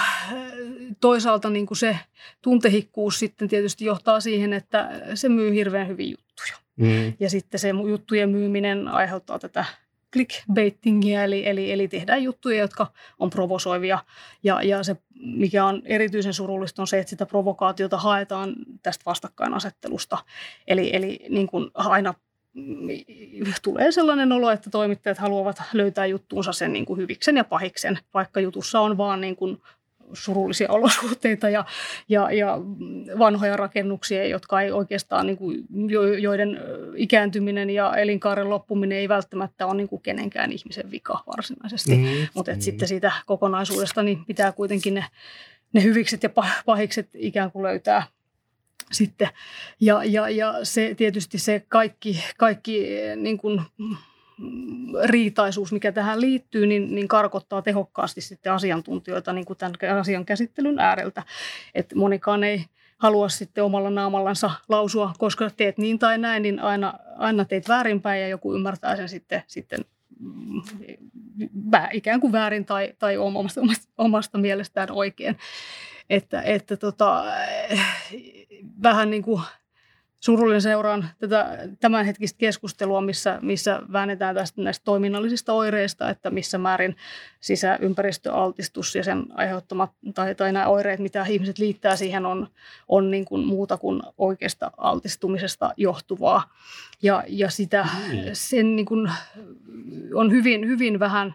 [1.00, 1.98] toisaalta niin kuin se
[2.42, 6.56] tuntehikkuus sitten tietysti johtaa siihen, että se myy hirveän hyvin juttuja.
[6.76, 7.12] Mm.
[7.20, 9.64] Ja sitten se juttujen myyminen aiheuttaa tätä
[10.12, 12.86] clickbaitingia, eli, eli, eli tehdään juttuja, jotka
[13.18, 13.98] on provosoivia.
[14.42, 20.18] Ja, ja se, mikä on erityisen surullista, on se, että sitä provokaatiota haetaan tästä vastakkainasettelusta.
[20.66, 22.14] Eli, eli niin kuin aina
[23.62, 28.40] tulee sellainen olo, että toimittajat haluavat löytää juttuunsa sen niin kuin hyviksen ja pahiksen, vaikka
[28.40, 29.62] jutussa on vaan niin kuin
[30.12, 31.64] surullisia olosuhteita ja,
[32.08, 32.58] ja, ja
[33.18, 35.64] vanhoja rakennuksia, jotka ei oikeastaan, niin kuin,
[36.18, 36.60] joiden
[36.96, 41.96] ikääntyminen ja elinkaaren loppuminen ei välttämättä ole niin kuin kenenkään ihmisen vika varsinaisesti.
[41.96, 42.60] Mm, Mutta mm.
[42.60, 45.04] sitten siitä kokonaisuudesta niin pitää kuitenkin ne,
[45.72, 46.30] ne hyvikset ja
[46.66, 48.02] pahikset ikään kuin löytää
[48.92, 49.28] sitten.
[49.80, 53.62] Ja, ja, ja se tietysti se kaikki, kaikki niin kuin
[55.04, 60.78] riitaisuus, mikä tähän liittyy, niin, niin karkottaa tehokkaasti sitten asiantuntijoita niin kuin tämän asian käsittelyn
[60.78, 61.22] ääreltä.
[61.74, 62.64] Että monikaan ei
[62.98, 68.20] halua sitten omalla naamallansa lausua, koska teet niin tai näin, niin aina, aina teet väärinpäin
[68.20, 69.80] ja joku ymmärtää sen sitten, sitten
[70.20, 70.62] mm,
[71.92, 75.36] ikään kuin väärin tai, tai omasta, omasta, omasta mielestään oikein.
[76.10, 77.24] Että, että tota,
[78.82, 79.42] vähän niin kuin
[80.20, 86.96] surullinen seuraan tätä tämänhetkistä keskustelua, missä, missä väännetään tästä näistä toiminnallisista oireista, että missä määrin
[87.40, 92.48] sisäympäristöaltistus ja sen aiheuttamat tai, tai nämä oireet, mitä ihmiset liittää siihen, on,
[92.88, 96.54] on niin kuin muuta kuin oikeasta altistumisesta johtuvaa.
[97.02, 98.18] Ja, ja sitä, mm.
[98.32, 99.10] sen niin kuin
[100.14, 101.34] on hyvin, hyvin vähän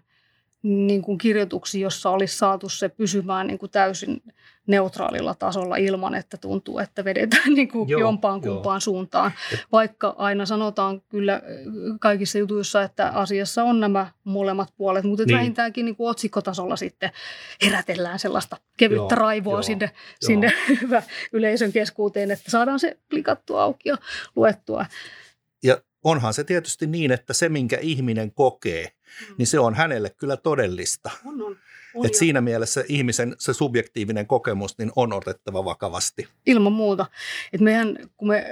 [0.65, 4.21] niin kuin kirjoituksia, jossa olisi saatu se pysymään niin kuin täysin
[4.67, 8.80] neutraalilla tasolla ilman, että tuntuu, että vedetään niin kuin joo, jompaan kumpaan joo.
[8.80, 9.32] suuntaan.
[9.71, 11.41] Vaikka aina sanotaan kyllä
[11.99, 15.38] kaikissa jutuissa, että asiassa on nämä molemmat puolet, mutta niin.
[15.38, 17.12] vähintäänkin niin kuin otsikkotasolla sitten
[17.65, 20.28] herätellään sellaista kevyttä joo, raivoa joo, sinne, joo.
[20.28, 23.97] sinne hyvä yleisön keskuuteen, että saadaan se klikattua auki ja
[24.36, 24.86] luettua.
[25.63, 28.91] Ja onhan se tietysti niin, että se minkä ihminen kokee,
[29.29, 29.35] mm.
[29.37, 31.11] niin se on hänelle kyllä todellista.
[31.25, 31.57] On, on.
[31.95, 36.27] On Et siinä mielessä ihmisen se subjektiivinen kokemus niin on otettava vakavasti.
[36.45, 37.05] Ilman muuta.
[37.53, 38.45] Et mehän, kun me,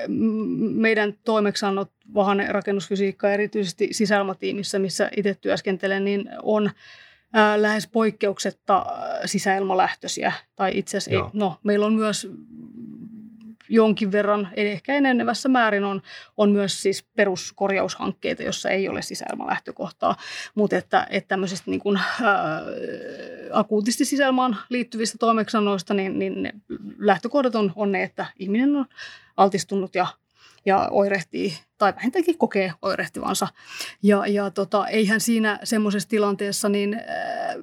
[0.76, 6.72] meidän toimeksannot Vahanen rakennusfysiikka, erityisesti sisäilmatiimissä, missä itse työskentelen, niin on
[7.34, 8.86] ää, lähes poikkeuksetta
[9.26, 10.34] sisäilmalähtöisiä.
[10.56, 12.32] Tai itse asiassa, no, meillä on myös
[13.74, 16.02] jonkin verran, ehkä enenevässä määrin on,
[16.38, 20.16] on myös siis peruskorjaushankkeita, jossa ei ole sisäilmalähtökohtaa,
[20.56, 22.62] mutta että, että tämmöisistä niin kuin, ää,
[23.52, 26.54] akuutisti sisäilmaan liittyvistä toimeksanoista, niin, niin ne
[26.98, 28.86] lähtökohdat on, on ne, että ihminen on
[29.38, 30.08] altistunut ja
[30.66, 33.48] ja oirehtii, tai vähintäänkin kokee oirehtivansa.
[34.04, 37.56] Ja, ja tota, eihän siinä semmoisessa tilanteessa, niin ää,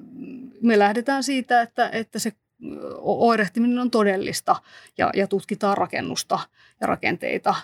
[0.61, 2.31] me lähdetään siitä, että, että se
[3.01, 4.55] oirehtiminen on todellista
[4.97, 6.39] ja, ja tutkitaan rakennusta
[6.81, 7.55] ja rakenteita,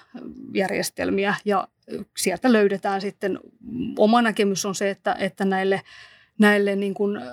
[0.53, 1.67] järjestelmiä ja
[2.17, 3.39] sieltä löydetään sitten,
[3.97, 5.81] oma näkemys on se, että, että näille,
[6.39, 7.23] näille niin kuin, äh,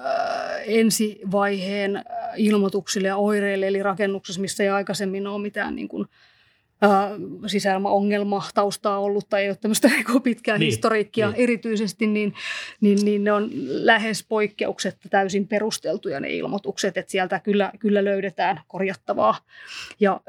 [0.67, 2.05] ensivaiheen
[2.37, 6.09] ilmoituksille ja oireille, eli rakennuksessa, missä ei aikaisemmin ole mitään niin kuin,
[7.47, 9.91] sisäilmaongelma taustaa ollut tai ei ole tämmöistä
[10.23, 11.41] pitkää niin, historiikkia niin.
[11.41, 12.35] erityisesti, niin,
[12.81, 18.61] niin, niin ne on lähes poikkeuksetta täysin perusteltuja ne ilmoitukset, että sieltä kyllä, kyllä löydetään
[18.69, 19.39] korjattavaa.
[20.01, 20.21] Ja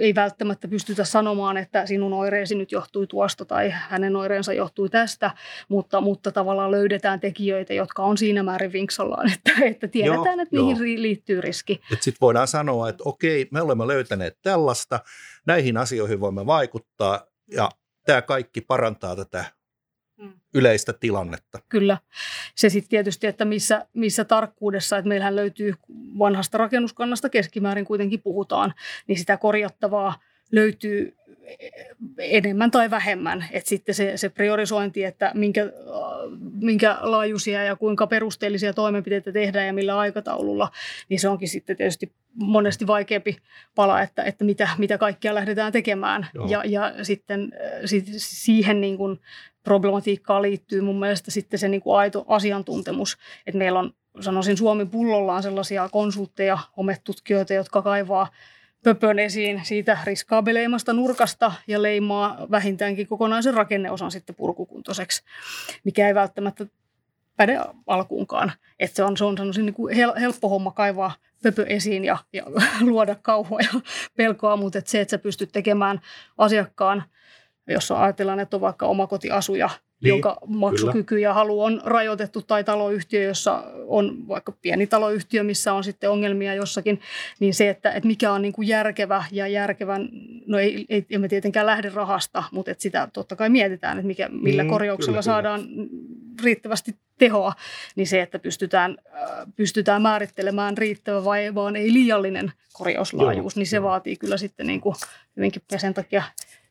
[0.00, 5.30] ei välttämättä pystytä sanomaan, että sinun oireesi nyt johtui tuosta tai hänen oireensa johtui tästä,
[5.68, 10.56] mutta, mutta tavallaan löydetään tekijöitä, jotka on siinä määrin vinksallaan, että, että tiedetään, joo, että
[10.56, 11.02] niihin joo.
[11.02, 11.80] liittyy riski.
[11.90, 15.00] Sitten voidaan sanoa, että okei, me olemme löytäneet tällaista,
[15.46, 17.70] näihin asioihin voimme vaikuttaa ja
[18.06, 19.44] tämä kaikki parantaa tätä
[20.16, 20.32] mm.
[20.54, 21.58] yleistä tilannetta.
[21.68, 21.98] Kyllä.
[22.54, 25.74] Se sitten tietysti, että missä, missä tarkkuudessa, että meillähän löytyy
[26.18, 28.74] vanhasta rakennuskannasta keskimäärin kuitenkin puhutaan,
[29.06, 30.18] niin sitä korjattavaa
[30.52, 31.16] löytyy
[32.18, 33.44] enemmän tai vähemmän.
[33.52, 35.72] Et sitten se, se priorisointi, että minkä,
[36.60, 40.70] minkä laajuisia ja kuinka perusteellisia toimenpiteitä tehdään ja millä aikataululla,
[41.08, 43.36] niin se onkin sitten tietysti monesti vaikeampi
[43.74, 46.26] pala, että, että mitä, mitä kaikkea lähdetään tekemään.
[46.48, 47.52] Ja, ja sitten
[48.16, 49.20] siihen niin kuin
[49.62, 54.86] problematiikkaan liittyy mun mielestä sitten se niin kuin aito asiantuntemus, että meillä on sanoisin Suomi
[54.86, 58.28] pullollaan sellaisia konsultteja, hometutkijoita, jotka kaivaa
[58.84, 65.22] pöpön esiin siitä riskaabeleimasta nurkasta ja leimaa vähintäänkin kokonaisen rakenneosan sitten purkukuntoiseksi,
[65.84, 66.66] mikä ei välttämättä
[67.36, 68.52] päde alkuunkaan.
[68.80, 72.44] Että se on, se on sanoisin niin kuin helppo homma kaivaa pöpö esiin ja, ja
[72.80, 73.80] luoda kauhua ja
[74.16, 76.00] pelkoa, mutta että se, että sä pystyt tekemään
[76.38, 77.04] asiakkaan,
[77.66, 79.70] jos ajatellaan, että on vaikka omakotiasuja,
[80.04, 81.22] niin, jonka maksukyky kyllä.
[81.22, 86.54] ja halu on rajoitettu, tai taloyhtiö, jossa on vaikka pieni taloyhtiö, missä on sitten ongelmia
[86.54, 87.00] jossakin,
[87.40, 90.08] niin se, että, että mikä on niin kuin järkevä ja järkevän,
[90.46, 94.28] no ei, ei emme tietenkään lähde rahasta, mutta että sitä totta kai mietitään, että mikä,
[94.28, 95.88] millä mm, korjauksella kyllä, saadaan kyllä.
[96.42, 97.52] riittävästi tehoa,
[97.96, 103.66] niin se, että pystytään, äh, pystytään määrittelemään riittävä vai vaan ei liiallinen korjauslaajuus, Joo, niin
[103.66, 103.82] se jo.
[103.82, 104.94] vaatii kyllä sitten niin kuin
[105.36, 106.22] hyvinkin, ja sen takia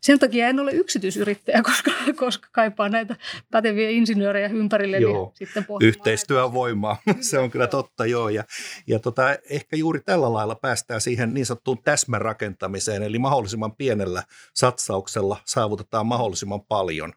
[0.03, 3.15] sen takia en ole yksityisyrittäjä, koska, koska kaipaan näitä
[3.51, 4.97] päteviä insinöörejä ympärille.
[4.97, 5.23] Joo.
[5.23, 6.97] Niin sitten Yhteistyön voimaa,
[7.29, 8.29] se on kyllä totta joo.
[8.29, 8.43] Ja,
[8.87, 15.37] ja tota, ehkä juuri tällä lailla päästään siihen niin sanottuun täsmärakentamiseen, eli mahdollisimman pienellä satsauksella
[15.45, 17.13] saavutetaan mahdollisimman paljon.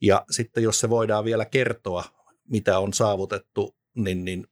[0.00, 2.04] Ja sitten jos se voidaan vielä kertoa,
[2.48, 4.46] mitä on saavutettu, niin, niin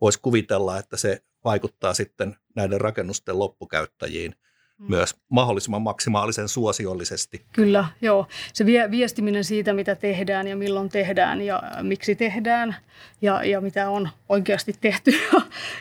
[0.00, 4.34] voisi kuvitella, että se vaikuttaa sitten näiden rakennusten loppukäyttäjiin
[4.78, 4.86] mm.
[4.88, 7.44] myös mahdollisimman maksimaalisen suosiollisesti.
[7.52, 8.26] Kyllä, joo.
[8.52, 12.76] Se vie, viestiminen siitä, mitä tehdään ja milloin tehdään ja miksi tehdään
[13.22, 15.10] ja, ja mitä on oikeasti tehty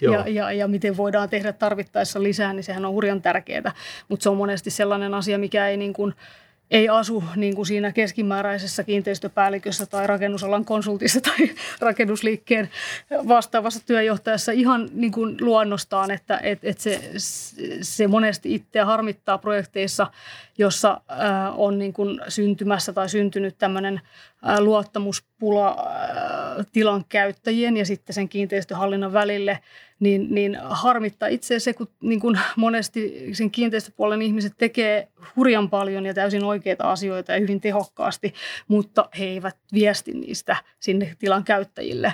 [0.01, 3.73] ja, ja, ja, ja miten voidaan tehdä tarvittaessa lisää, niin sehän on hurjan tärkeää.
[4.07, 6.13] Mutta se on monesti sellainen asia, mikä ei niin kuin–
[6.71, 11.49] ei asu niin kuin siinä keskimääräisessä kiinteistöpäällikössä tai rakennusalan konsultissa tai
[11.79, 12.69] rakennusliikkeen
[13.27, 17.11] vastaavassa työjohtajassa ihan niin kuin luonnostaan, että et, et se,
[17.81, 20.07] se monesti itseä harmittaa projekteissa,
[20.57, 21.01] jossa
[21.55, 24.01] on niin kuin syntymässä tai syntynyt tämmöinen
[24.59, 25.87] luottamuspula
[26.71, 29.59] tilan käyttäjien ja sitten sen kiinteistöhallinnon välille,
[29.99, 36.05] niin, niin harmittaa itse se, kun niin kun monesti sen kiinteistöpuolen ihmiset tekee hurjan paljon
[36.05, 38.33] ja täysin oikeita asioita ja hyvin tehokkaasti,
[38.67, 42.13] mutta he eivät viesti niistä sinne tilan käyttäjille.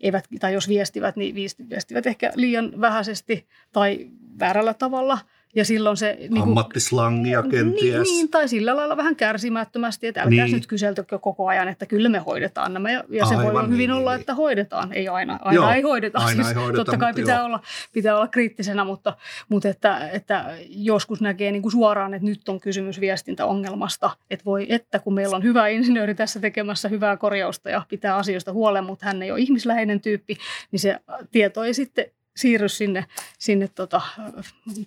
[0.00, 5.18] Eivät, tai jos viestivät, niin viestivät ehkä liian vähäisesti tai väärällä tavalla–
[5.56, 6.16] ja silloin se...
[6.20, 7.82] Niin Ammattislangia kenties.
[7.82, 10.54] Niin, niin, tai sillä lailla vähän kärsimättömästi, että älkää niin.
[10.54, 12.90] nyt kyseltykö koko ajan, että kyllä me hoidetaan nämä.
[12.90, 14.20] Ja, ja se voi niin, hyvin niin, olla, niin.
[14.20, 14.92] että hoidetaan.
[14.92, 16.18] Ei aina, aina Joo, ei hoideta.
[16.18, 17.60] Aina siis, ei hoideta totta kai pitää olla,
[17.92, 19.16] pitää olla kriittisenä, mutta,
[19.48, 24.10] mutta että, että joskus näkee niin kuin suoraan, että nyt on kysymys viestintäongelmasta.
[24.30, 28.52] Että voi, että kun meillä on hyvä insinööri tässä tekemässä hyvää korjausta ja pitää asioista
[28.52, 30.36] huolen, mutta hän ei ole ihmisläheinen tyyppi,
[30.70, 31.00] niin se
[31.32, 32.04] tieto ei sitten
[32.36, 33.06] siirry sinne,
[33.38, 34.02] sinne tota,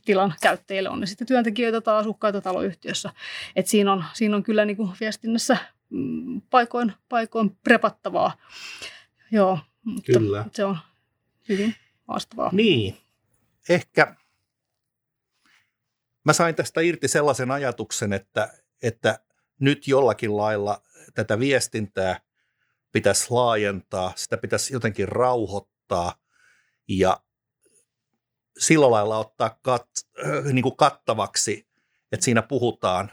[0.06, 3.10] tilan käyttäjille, on ne sitten työntekijöitä tai asukkaita taloyhtiössä.
[3.56, 5.58] Et siinä, on, siinä on kyllä niin kuin viestinnässä
[5.90, 8.38] mm, paikoin, paikoin prepattavaa.
[9.32, 10.46] Joo, mutta kyllä.
[10.52, 10.78] se on
[11.50, 11.76] hyvin
[12.08, 12.50] haastavaa.
[12.54, 12.98] Niin,
[13.70, 14.16] ehkä
[16.26, 19.20] mä sain tästä irti sellaisen ajatuksen, että, että
[19.60, 20.82] nyt jollakin lailla
[21.14, 22.22] tätä viestintää
[22.92, 26.16] pitäisi laajentaa, sitä pitäisi jotenkin rauhoittaa
[26.88, 27.22] ja
[28.58, 29.88] sillä lailla ottaa kat,
[30.54, 31.68] niin kuin kattavaksi,
[32.12, 33.12] että siinä puhutaan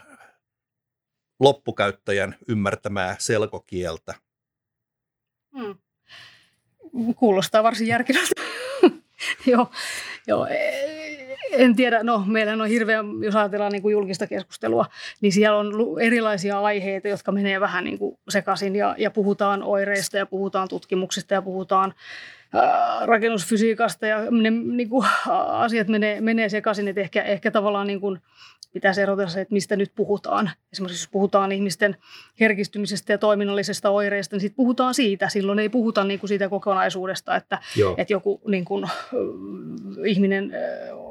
[1.39, 4.13] loppukäyttäjän ymmärtämää selkokieltä.
[5.57, 5.77] Hmm.
[7.15, 8.41] Kuulostaa varsin järkevältä.
[9.51, 9.71] joo,
[10.27, 10.87] joo, e,
[11.51, 14.85] en tiedä, no meillä on hirveän, jos ajatellaan niin kuin julkista keskustelua,
[15.21, 20.17] niin siellä on erilaisia aiheita, jotka menee vähän niin kuin sekaisin ja, ja puhutaan oireista
[20.17, 21.93] ja puhutaan tutkimuksista ja puhutaan
[23.05, 25.07] rakennusfysiikasta ja ne niin kuin,
[25.47, 28.21] asiat menee, menee sekaisin, että ehkä, ehkä tavallaan niin kuin,
[28.77, 30.51] pitäisi erotella se, että mistä nyt puhutaan.
[30.73, 31.97] Esimerkiksi jos puhutaan ihmisten
[32.39, 35.29] herkistymisestä ja toiminnallisesta oireista, niin sitten puhutaan siitä.
[35.29, 37.59] Silloin ei puhuta niin kuin siitä kokonaisuudesta, että,
[37.97, 38.85] että joku niin kuin,
[40.05, 40.51] ihminen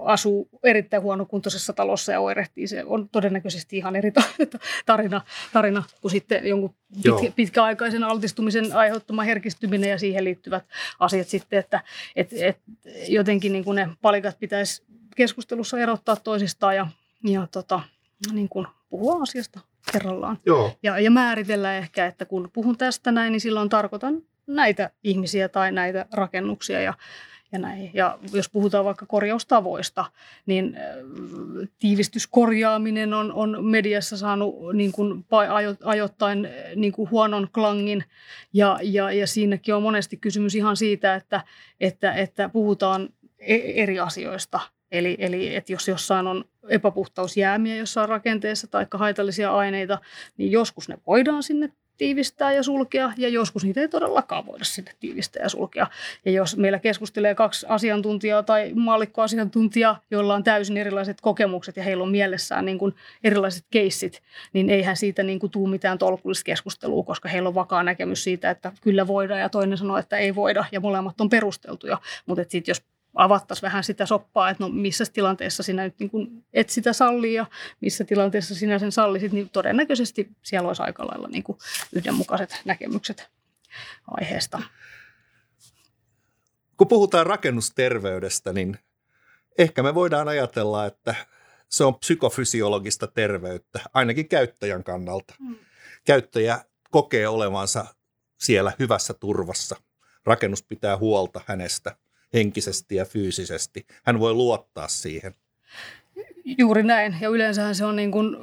[0.05, 2.67] asuu erittäin huonokuntoisessa talossa ja oirehtii.
[2.67, 4.13] Se on todennäköisesti ihan eri
[4.87, 5.21] tarina,
[5.53, 10.65] tarina kuin sitten jonkun pitkä, pitkäaikaisen altistumisen aiheuttama herkistyminen ja siihen liittyvät
[10.99, 11.81] asiat sitten, että
[12.17, 12.59] et, et
[13.09, 14.83] jotenkin niin kuin ne palikat pitäisi
[15.17, 16.87] keskustelussa erottaa toisistaan ja
[17.29, 17.81] ja tota,
[18.33, 19.61] niin kuin puhua asiasta
[19.93, 20.39] kerrallaan.
[20.47, 20.73] Joo.
[20.83, 25.73] Ja, ja määritellä ehkä, että kun puhun tästä näin, niin silloin tarkoitan näitä ihmisiä tai
[25.73, 26.95] näitä rakennuksia ja,
[27.53, 27.91] ja näin.
[27.95, 30.05] Ja jos puhutaan vaikka korjaustavoista,
[30.47, 37.49] niin äh, tiivistyskorjaaminen on, on mediassa saanut niin kuin ajo, ajoittain äh, niin kuin huonon
[37.53, 38.05] klangin
[38.53, 41.45] ja, ja, ja siinäkin on monesti kysymys ihan siitä, että,
[41.81, 43.09] että, että puhutaan
[43.39, 44.61] e-, eri asioista–
[44.93, 49.99] Eli, eli että jos jossain on epäpuhtausjäämiä jossain rakenteessa tai haitallisia aineita,
[50.37, 54.93] niin joskus ne voidaan sinne tiivistää ja sulkea, ja joskus niitä ei todellakaan voida sinne
[55.01, 55.87] tiivistää ja sulkea.
[56.25, 62.03] Ja jos meillä keskustelee kaksi asiantuntijaa tai maallikkoasiantuntijaa, joilla on täysin erilaiset kokemukset ja heillä
[62.03, 62.95] on mielessään niin kuin
[63.25, 64.23] erilaiset keissit,
[64.53, 68.51] niin eihän siitä niin kuin tule mitään tolkullista keskustelua, koska heillä on vakaa näkemys siitä,
[68.51, 71.99] että kyllä voidaan ja toinen sanoo, että ei voida ja molemmat on perusteltuja.
[72.27, 72.83] Mutta sitten jos
[73.17, 77.43] avattaisiin vähän sitä soppaa, että no missä tilanteessa sinä nyt niin kuin et sitä sallia
[77.43, 77.47] ja
[77.81, 81.59] missä tilanteessa sinä sen sallisit, niin todennäköisesti siellä olisi aika lailla niin kuin
[81.93, 83.31] yhdenmukaiset näkemykset
[84.07, 84.63] aiheesta.
[86.77, 88.79] Kun puhutaan rakennusterveydestä, niin
[89.59, 91.15] ehkä me voidaan ajatella, että
[91.69, 95.35] se on psykofysiologista terveyttä, ainakin käyttäjän kannalta.
[95.39, 95.57] Mm.
[96.05, 97.87] Käyttäjä kokee olevansa
[98.41, 99.77] siellä hyvässä turvassa.
[100.25, 101.97] Rakennus pitää huolta hänestä
[102.35, 103.87] henkisesti ja fyysisesti.
[104.05, 105.35] Hän voi luottaa siihen.
[106.59, 107.17] Juuri näin.
[107.21, 108.37] Ja yleensähän se on niin kuin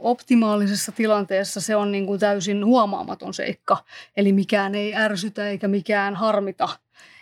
[0.00, 3.84] optimaalisessa tilanteessa se on niin kuin täysin huomaamaton seikka.
[4.16, 6.68] Eli mikään ei ärsytä eikä mikään harmita.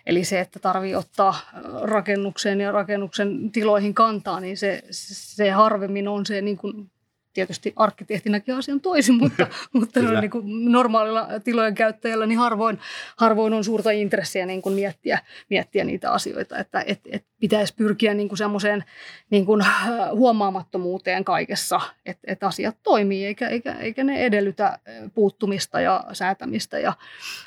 [0.06, 1.40] Eli se, että tarvii ottaa
[1.82, 6.90] rakennukseen ja rakennuksen tiloihin kantaa, niin se, se harvemmin on se niin kuin
[7.36, 12.78] tietysti arkkitehtinäkin asian toisin, mutta, mutta niin kuin normaalilla tilojen käyttäjällä niin harvoin,
[13.16, 15.18] harvoin on suurta intressiä niin kuin miettiä,
[15.50, 18.84] miettiä niitä asioita, että et, et pitäisi pyrkiä niin kuin semmoiseen
[19.30, 19.64] niin kuin
[20.12, 24.78] huomaamattomuuteen kaikessa, että, että asiat toimii eikä, eikä, eikä ne edellytä
[25.14, 26.78] puuttumista ja säätämistä.
[26.78, 26.92] Ja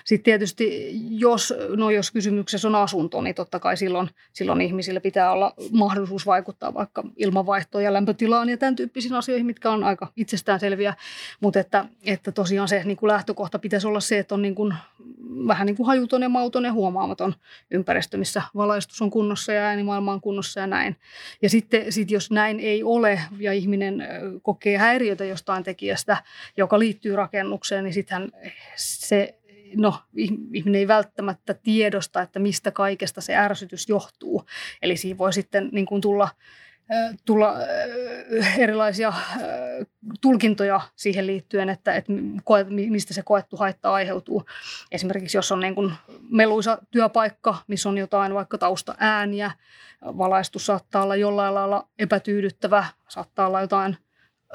[0.05, 5.31] sitten tietysti, jos, no jos kysymyksessä on asunto, niin totta kai silloin, silloin ihmisillä pitää
[5.31, 10.93] olla mahdollisuus vaikuttaa vaikka ilmanvaihtoon ja lämpötilaan ja tämän tyyppisiin asioihin, mitkä on aika itsestäänselviä.
[11.39, 14.73] Mutta että, että tosiaan se niin kuin lähtökohta pitäisi olla se, että on niin kuin,
[15.47, 17.35] vähän niin kuin hajuton ja mauton ja huomaamaton
[17.71, 20.95] ympäristö, missä valaistus on kunnossa ja äänimaailma on kunnossa ja näin.
[21.41, 24.07] Ja sitten sit jos näin ei ole ja ihminen
[24.41, 26.23] kokee häiriötä jostain tekijästä,
[26.57, 28.31] joka liittyy rakennukseen, niin sittenhän
[28.75, 29.39] se
[29.75, 29.95] no,
[30.53, 34.45] ihminen ei välttämättä tiedosta, että mistä kaikesta se ärsytys johtuu.
[34.81, 36.29] Eli siinä voi sitten niin kuin tulla
[37.25, 37.55] tulla
[38.57, 39.13] erilaisia
[40.21, 42.11] tulkintoja siihen liittyen, että, että
[42.89, 44.45] mistä se koettu haitta aiheutuu.
[44.91, 45.93] Esimerkiksi jos on niin kuin
[46.29, 49.51] meluisa työpaikka, missä on jotain vaikka tausta ääniä,
[50.01, 53.97] valaistus saattaa olla jollain lailla epätyydyttävä, saattaa olla jotain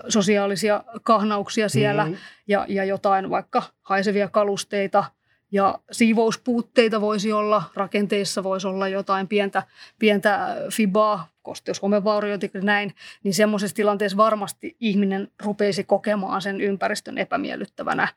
[0.08, 2.18] sosiaalisia kahnauksia siellä mm-hmm.
[2.48, 5.04] ja, ja jotain vaikka haisevia kalusteita–
[5.54, 9.62] ja siivouspuutteita voisi olla, rakenteissa voisi olla jotain pientä,
[9.98, 17.18] pientä fibaa, kosteus, homevaurioita ja näin, niin semmoisessa tilanteessa varmasti ihminen rupeisi kokemaan sen ympäristön
[17.18, 18.08] epämiellyttävänä.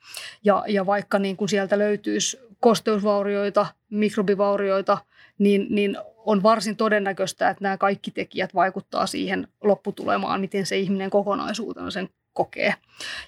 [0.44, 4.98] Ja, ja vaikka niin kuin sieltä löytyisi kosteusvaurioita, mikrobivaurioita,
[5.38, 11.10] niin, niin on varsin todennäköistä, että nämä kaikki tekijät vaikuttaa siihen lopputulemaan, miten se ihminen
[11.10, 12.74] kokonaisuutena sen kokee.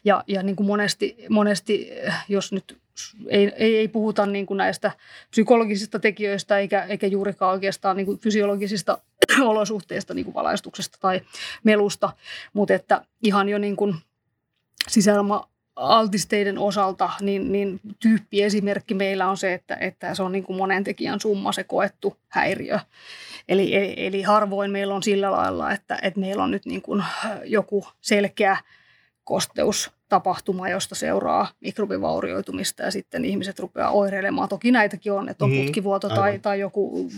[0.03, 1.89] Ja, ja niin kuin monesti, monesti,
[2.29, 2.77] jos nyt
[3.29, 4.91] ei, ei, ei puhuta niin kuin näistä
[5.29, 8.97] psykologisista tekijöistä eikä, eikä juurikaan oikeastaan niin kuin fysiologisista
[9.41, 11.21] olosuhteista, niin kuin valaistuksesta tai
[11.63, 12.13] melusta,
[12.53, 13.95] mutta että ihan jo niin kuin
[14.87, 20.57] sisäilma altisteiden osalta, niin, niin tyyppiesimerkki meillä on se, että, että se on niin kuin
[20.57, 22.79] monen tekijän summa se koettu häiriö.
[23.49, 27.03] Eli, eli, eli harvoin meillä on sillä lailla, että, että meillä on nyt niin kuin
[27.43, 28.57] joku selkeä
[30.09, 34.49] kosteustapahtuma, josta seuraa mikrobivaurioitumista ja sitten ihmiset rupeaa oireilemaan.
[34.49, 37.09] Toki näitäkin on, että on mm, putkivuoto tai, tai joku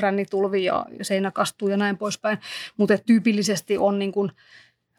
[0.00, 2.38] rännitulvi ja seinä kastuu ja näin poispäin.
[2.76, 4.32] Mutta tyypillisesti on niin kuin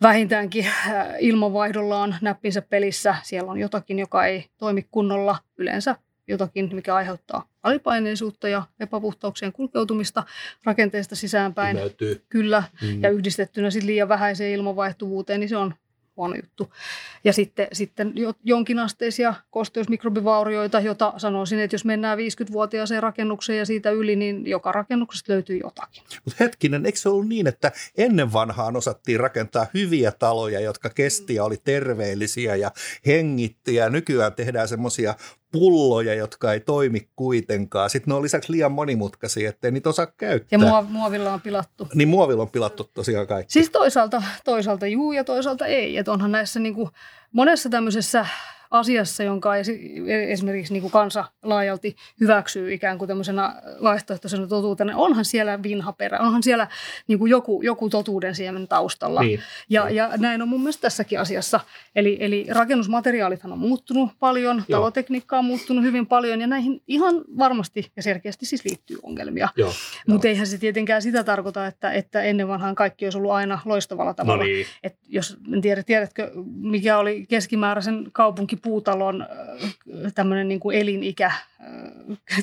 [0.02, 3.16] vähintäänkin äh, ilmanvaihdollaan näppinsä pelissä.
[3.24, 5.96] Siellä on jotakin, joka ei toimi kunnolla yleensä
[6.28, 10.24] jotakin, mikä aiheuttaa alipaineisuutta ja epäpuhtauksien kulkeutumista
[10.64, 11.76] rakenteesta sisäänpäin.
[11.76, 12.22] Näytyy.
[12.30, 13.04] Kyllä, mm.
[13.04, 15.74] ja yhdistettynä sitten liian vähäiseen ilmanvaihtuvuuteen, niin se on
[16.18, 16.74] huono juttu.
[17.24, 24.16] Ja sitten, sitten jonkinasteisia kosteusmikrobivaurioita, jota sanoisin, että jos mennään 50-vuotiaaseen rakennukseen ja siitä yli,
[24.16, 26.04] niin joka rakennuksesta löytyy jotakin.
[26.26, 31.36] Mutta hetkinen, eikö se ollut niin, että ennen vanhaan osattiin rakentaa hyviä taloja, jotka kesti
[31.36, 32.72] ja oli terveellisiä ja
[33.06, 35.14] hengitti ja nykyään tehdään semmoisia
[35.52, 37.90] pulloja, jotka ei toimi kuitenkaan.
[37.90, 40.60] Sitten ne on lisäksi liian monimutkaisia, ettei niitä osaa käyttää.
[40.60, 41.88] Ja muovilla on pilattu.
[41.94, 43.54] Niin muovilla on pilattu tosiaan kaikki.
[43.54, 45.98] Siis toisaalta, toisaalta juu ja toisaalta ei.
[45.98, 46.90] Että onhan näissä niin kuin
[47.32, 48.26] monessa tämmöisessä
[48.72, 49.56] asiassa, jonka
[50.28, 56.44] esimerkiksi niin kuin kansa laajalti hyväksyy ikään kuin tämmöisenä vaihtoehtoisena totuutena, onhan siellä vinhaperä, onhan
[56.44, 56.68] siellä
[57.08, 59.22] niin kuin joku, joku totuuden siemen taustalla.
[59.22, 59.40] Niin.
[59.70, 61.60] Ja, ja näin on mun mielestä tässäkin asiassa.
[61.96, 64.80] Eli, eli rakennusmateriaalithan on muuttunut paljon, Joo.
[64.80, 69.50] talotekniikka on muuttunut hyvin paljon ja näihin ihan varmasti ja selkeästi siis liittyy ongelmia.
[70.08, 74.14] Mutta eihän se tietenkään sitä tarkoita, että, että ennen vanhaan kaikki olisi ollut aina loistavalla
[74.14, 74.44] tavalla.
[74.44, 74.66] No niin.
[74.84, 79.26] Et jos en tiedä, tiedätkö, mikä oli keskimääräisen kaupunki puutalon
[80.16, 81.32] tämmöinen niin kuin elinikä,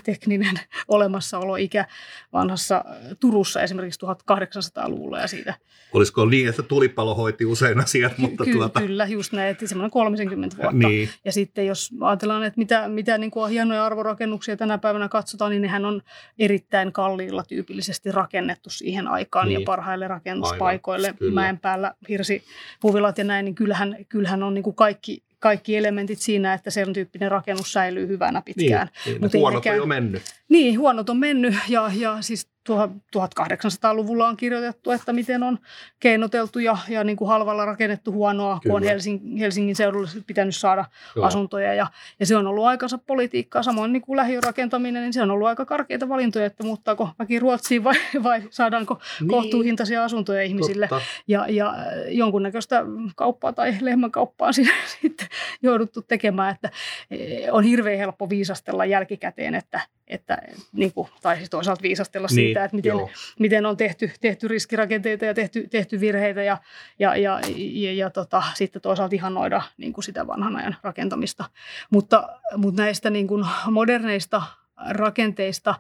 [0.05, 1.87] tekninen olemassaoloikä
[2.33, 2.85] vanhassa
[3.21, 5.55] Turussa esimerkiksi 1800-luvulla ja siitä.
[5.93, 8.19] Olisiko niin, että tulipalo hoiti usein asiat?
[8.19, 8.81] Mutta Ky- tuota...
[8.81, 10.89] Kyllä, just näin, että semmoinen 30 vuotta.
[10.89, 11.09] Niin.
[11.25, 15.63] Ja sitten jos ajatellaan, että mitä, mitä niin kuin hienoja arvorakennuksia tänä päivänä katsotaan, niin
[15.63, 16.03] nehän on
[16.39, 19.61] erittäin kalliilla tyypillisesti rakennettu siihen aikaan niin.
[19.61, 21.15] ja parhaille rakennuspaikoille.
[21.21, 26.19] Aivan, Mäen päällä hirsipuvilat ja näin, niin kyllähän, kyllähän on niin kuin kaikki kaikki elementit
[26.19, 28.89] siinä, että sen tyyppinen rakennus säilyy hyvänä pitkään.
[29.07, 30.23] Niin, niin huonot on jo mennyt.
[30.49, 35.59] Niin, huonot on mennyt ja, ja siis 1800-luvulla on kirjoitettu, että miten on
[36.01, 38.73] keinoteltu ja, ja niin kuin halvalla rakennettu huonoa, Kyllä.
[38.73, 40.85] kun on Helsing, Helsingin seudulla pitänyt saada
[41.17, 41.27] Joo.
[41.27, 41.75] asuntoja.
[41.75, 41.87] Ja,
[42.21, 45.65] ja se on ollut aikansa politiikkaa, samoin niin kuin lähiörakentaminen, niin se on ollut aika
[45.65, 49.29] karkeita valintoja, että muuttaako väki Ruotsiin vai, vai saadaanko niin.
[49.29, 50.89] kohtuuhintaisia asuntoja ihmisille.
[50.89, 51.05] Totta.
[51.29, 51.75] Ja, ja
[52.09, 52.85] jonkunnäköistä
[53.17, 54.53] kauppaa tai lehmänkauppaa
[55.03, 55.29] sitten
[55.63, 56.71] jouduttu tekemään, että
[57.11, 60.39] e, on hirveän helppo viisastella jälkikäteen, että, että
[60.73, 62.97] niin kuin, tai siis toisaalta viisastella niin, siitä, että miten,
[63.39, 66.59] miten on tehty, tehty riskirakenteita ja tehty, tehty virheitä ja,
[66.99, 71.45] ja, ja, ja, ja tota, sitten toisaalta ihannoida niin kuin sitä vanhan ajan rakentamista.
[71.91, 74.43] Mutta, mutta näistä niin kuin moderneista
[74.91, 75.75] rakenteista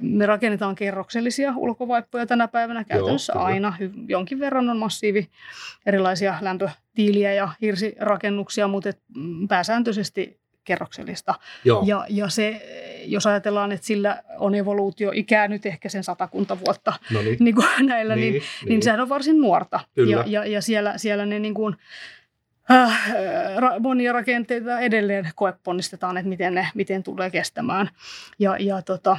[0.00, 3.76] me rakennetaan kerroksellisia ulkovaippoja tänä päivänä käytännössä Joo, aina.
[4.08, 5.28] Jonkin verran on massiivi
[5.86, 11.34] erilaisia lämpötiiliä ja hirsirakennuksia, mutta mm, pääsääntöisesti kerroksellista.
[11.64, 11.82] Joo.
[11.86, 12.62] Ja, ja se,
[13.04, 17.36] jos ajatellaan, että sillä on evoluutio ikää nyt ehkä sen satakunta vuotta no niin.
[17.40, 19.80] Niin kuin näillä, niin, niin, niin, niin sehän on varsin nuorta.
[20.10, 21.76] Ja, ja, ja siellä, siellä ne niin kuin,
[22.70, 23.12] äh,
[23.56, 27.90] ra, monia rakenteita edelleen koeponnistetaan, että miten ne miten tulee kestämään.
[28.38, 29.16] Ja, ja tota,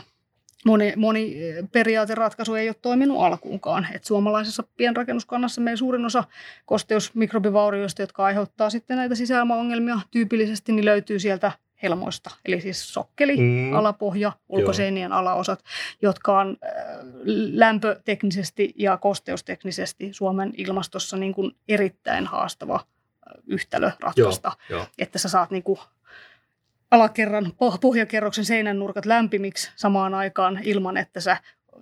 [0.65, 1.35] moni, moni
[1.71, 3.87] periaateratkaisu ei ole toiminut alkuunkaan.
[3.93, 6.23] Et suomalaisessa pienrakennuskannassa meidän suurin osa
[6.65, 11.51] kosteusmikrobivaurioista, jotka aiheuttaa sitten näitä sisäilmaongelmia tyypillisesti, niin löytyy sieltä
[11.83, 12.29] helmoista.
[12.45, 13.73] Eli siis sokkeli, mm.
[13.73, 15.19] alapohja, ulkoseinien Joo.
[15.19, 15.63] alaosat,
[16.01, 16.57] jotka on
[17.53, 22.79] lämpöteknisesti ja kosteusteknisesti Suomen ilmastossa niin kuin erittäin haastava
[23.47, 24.51] yhtälö ratkaista.
[24.69, 24.87] Joo, jo.
[24.97, 25.79] Että sä saat niin kuin
[26.91, 31.37] alakerran pohjakerroksen seinän nurkat lämpimiksi samaan aikaan ilman, että sä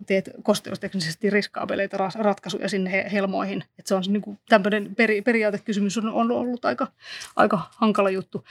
[0.05, 3.61] teet kosteusteknisesti riskaabeleita ratkaisuja sinne helmoihin.
[3.61, 6.87] Että se on niin kuin tämmöinen peri, periaatekysymys on, on ollut aika,
[7.35, 8.45] aika hankala juttu.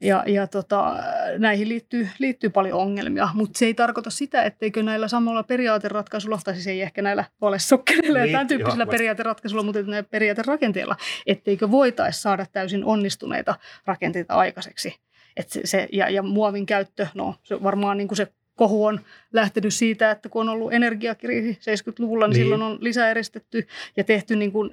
[0.00, 0.96] Ja, ja tota,
[1.38, 6.54] näihin liittyy, liittyy paljon ongelmia, mutta se ei tarkoita sitä, etteikö näillä samalla periaateratkaisulla, tai
[6.54, 10.96] siis ei ehkä näillä valessokkeleilla niin, ja tämän tyyppisillä joo, periaateratkaisuilla, mutta näillä periaaterakenteilla,
[11.26, 13.54] etteikö voitaisiin saada täysin onnistuneita
[13.86, 14.94] rakenteita aikaiseksi.
[15.38, 19.00] Et se, se, ja, ja muovin käyttö, no se varmaan niin kuin se kohu on
[19.32, 22.44] lähtenyt siitä, että kun on ollut energiakriisi 70-luvulla, niin, niin.
[22.44, 23.66] silloin on lisäeristetty
[23.96, 24.70] ja tehty niin kuin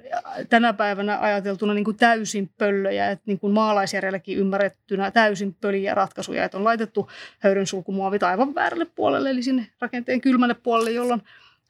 [0.48, 6.44] tänä päivänä ajateltuna niin kuin täysin pöllöjä, että niin kuin maalaisjärjelläkin ymmärrettynä täysin pöliä ratkaisuja,
[6.44, 11.22] että on laitettu höyryn sulkumuovit aivan väärälle puolelle, eli sinne rakenteen kylmälle puolelle, jolloin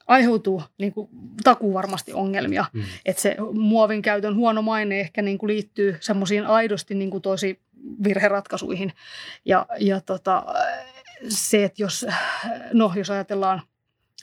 [0.07, 1.09] aiheutuu niin kuin,
[1.43, 2.65] takuu varmasti ongelmia.
[2.73, 2.83] Mm.
[3.05, 7.59] Että se muovin käytön huono maine ehkä niin kuin, liittyy semmoisiin aidosti niin kuin, tosi
[8.03, 8.93] virheratkaisuihin.
[9.45, 10.45] Ja, ja tota,
[11.29, 12.05] se, että jos,
[12.73, 13.61] no, jos ajatellaan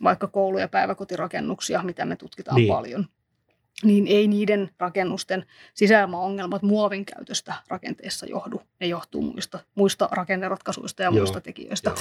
[0.03, 2.69] vaikka koulu- ja päiväkotirakennuksia, mitä me tutkitaan niin.
[2.69, 3.07] paljon,
[3.83, 8.63] niin ei niiden rakennusten sisäilmaongelmat muovin käytöstä rakenteessa johdu.
[8.81, 11.93] Ne johtuu muista, muista rakenneratkaisuista ja joo, muista tekijöistä.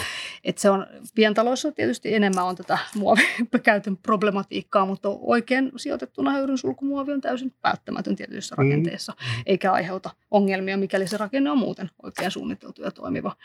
[0.43, 3.25] Et se on, pientaloissa tietysti enemmän on tätä muovin
[3.63, 8.63] käytön problematiikkaa, mutta oikein sijoitettuna höyryn sulkumuovi on täysin välttämätön tietyissä mm.
[8.63, 9.43] rakenteissa, mm.
[9.45, 13.35] eikä aiheuta ongelmia, mikäli se rakenne on muuten oikein suunniteltu ja toimiva.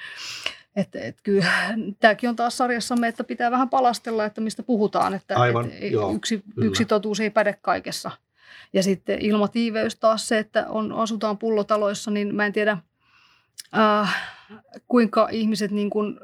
[0.79, 1.47] Että, et kyllä
[2.01, 5.15] tämäkin on taas sarjassamme, että pitää vähän palastella, että mistä puhutaan.
[5.15, 8.11] Että Aivan, et joo, yksi, yksi totuus ei päde kaikessa.
[8.73, 12.79] Ja sitten ilmatiiveys taas se, että on, asutaan pullotaloissa, niin mä en tiedä
[13.79, 14.17] äh,
[14.89, 16.21] kuinka ihmiset niin kuin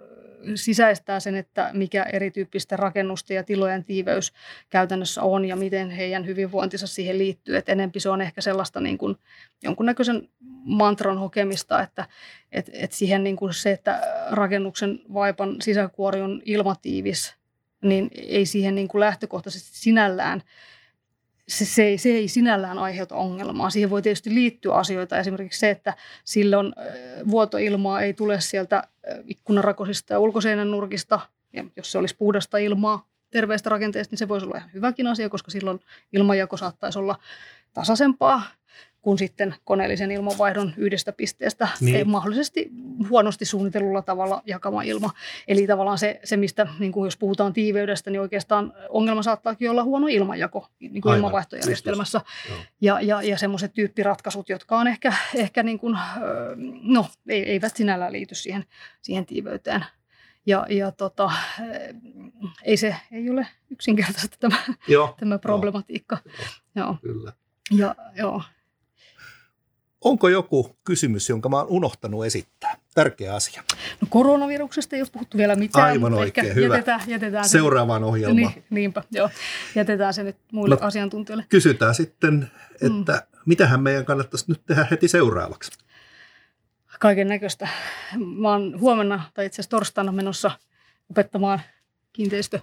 [0.55, 4.33] sisäistää sen, että mikä erityyppistä rakennusta ja tilojen tiiveys
[4.71, 7.57] käytännössä on ja miten heidän hyvinvointinsa siihen liittyy.
[7.57, 9.17] Et enempi se on ehkä sellaista niin kuin
[9.63, 10.29] jonkunnäköisen
[10.65, 12.09] mantran hokemista, että
[12.53, 14.01] et, et siihen niin kuin se, että
[14.31, 17.35] rakennuksen vaipan sisäkuori on ilmatiivis,
[17.83, 20.43] niin ei siihen niin kuin lähtökohtaisesti sinällään
[21.49, 23.71] se, se, ei, se ei sinällään aiheuta ongelmaa.
[23.71, 25.95] Siihen voi tietysti liittyä asioita, esimerkiksi se, että
[26.25, 26.73] silloin
[27.31, 28.89] vuotoilmaa ei tule sieltä
[29.27, 31.21] ikkunarakosista ja ulkoseinän nurkista,
[31.53, 35.29] ja jos se olisi puhdasta ilmaa terveestä rakenteesta, niin se voisi olla ihan hyväkin asia,
[35.29, 35.81] koska silloin
[36.13, 37.19] ilmanjako saattaisi olla
[37.73, 38.43] tasaisempaa
[39.05, 42.11] kuin sitten koneellisen ilmanvaihdon yhdestä pisteestä niin.
[42.11, 42.71] mahdollisesti
[43.11, 45.11] huonosti suunnitellulla tavalla jakama ilma.
[45.49, 49.85] Eli tavallaan se, se mistä niin kuin jos puhutaan tiiveydestä, niin oikeastaan ongelma saattaakin olla
[49.85, 52.21] huono ilmanjako niin kuin ilmanvaihtojärjestelmässä.
[52.81, 55.99] Ja, ja, ja semmoiset tyyppiratkaisut, jotka on ehkä, ehkä niin kuin,
[56.83, 58.65] no, eivät sinällään liity siihen,
[59.03, 59.85] siihen tiiveyteen.
[60.47, 61.33] Ja, ja tota,
[62.63, 64.57] ei se ei ole yksinkertaista tämä,
[64.89, 66.19] joo, tämä problematiikka.
[66.75, 66.87] Joo.
[66.87, 66.97] joo.
[67.03, 67.33] Kyllä.
[67.71, 68.43] Ja, joo.
[70.05, 72.77] Onko joku kysymys, jonka mä oon unohtanut esittää?
[72.95, 73.63] Tärkeä asia.
[74.01, 75.87] No koronaviruksesta ei ole puhuttu vielä mitään.
[75.87, 76.75] Aivan oikein, hyvä.
[76.75, 78.53] Jätetään, jätetään Seuraavaan ohjelmaan.
[78.53, 79.31] Niin, niinpä, joo.
[79.75, 81.45] Jätetään se nyt muille no, asiantuntijoille.
[81.49, 82.51] Kysytään sitten,
[82.83, 83.39] että mm.
[83.47, 85.73] mitähän meidän kannattaisi nyt tehdä heti seuraavaksi?
[87.01, 87.69] Kaiken näköistä.
[88.41, 90.51] Mä oon huomenna, tai itse asiassa torstaina menossa
[91.11, 91.61] opettamaan
[92.13, 92.61] kiinteistö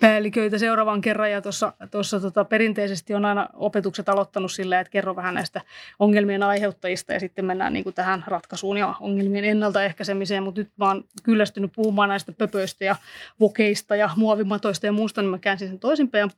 [0.00, 1.30] päälliköitä seuraavan kerran.
[1.30, 5.60] Ja tuossa, tuossa tota, perinteisesti on aina opetukset aloittanut sillä, että kerro vähän näistä
[5.98, 10.86] ongelmien aiheuttajista ja sitten mennään niin kuin tähän ratkaisuun ja ongelmien ennaltaehkäisemiseen, mutta nyt mä
[10.86, 12.96] oon kyllästynyt puhumaan näistä pöpöistä ja
[13.40, 16.28] vokeista ja muovimatoista ja muusta, niin mä käänsin sen toisinpäin ja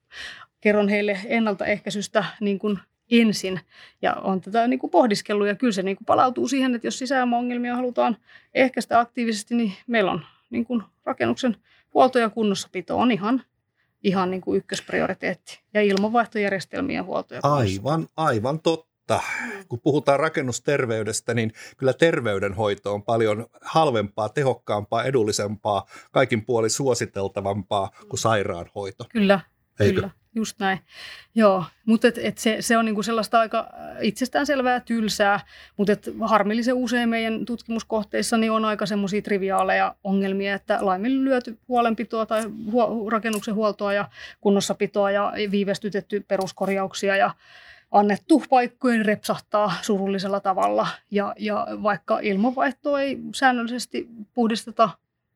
[0.60, 2.78] kerron heille ennaltaehkäisystä niin kuin
[3.10, 3.60] ensin.
[4.02, 6.98] Ja on tätä niin kuin pohdiskellut ja kyllä se niin kuin palautuu siihen, että jos
[6.98, 8.16] sisäilmaongelmia halutaan
[8.54, 11.56] ehkäistä aktiivisesti, niin meillä on niin kuin rakennuksen
[11.94, 13.42] huolto ja kunnossapito on ihan,
[14.02, 19.20] ihan niin kuin ykkösprioriteetti ja ilmanvaihtojärjestelmien huolto ja Aivan, aivan totta.
[19.68, 28.20] Kun puhutaan rakennusterveydestä, niin kyllä terveydenhoito on paljon halvempaa, tehokkaampaa, edullisempaa, kaikin puolin suositeltavampaa kuin
[28.20, 29.04] sairaanhoito.
[29.12, 29.40] Kyllä,
[29.80, 29.94] Eikö?
[29.94, 30.10] kyllä.
[30.34, 30.80] Just näin.
[31.34, 33.68] Joo, mutta et, et se, se on niinku sellaista aika
[34.00, 35.40] itsestäänselvää tylsää,
[35.76, 42.26] mutta et harmillisen usein meidän tutkimuskohteissa niin on aika semmoisia triviaaleja ongelmia, että laiminlyöty huolenpitoa
[42.26, 44.08] tai huo, rakennuksen huoltoa ja
[44.40, 47.34] kunnossapitoa ja viivästytetty peruskorjauksia ja
[47.90, 50.88] annettu paikkojen repsahtaa surullisella tavalla.
[51.10, 54.90] Ja, ja vaikka ilmanvaihtoa ei säännöllisesti puhdisteta,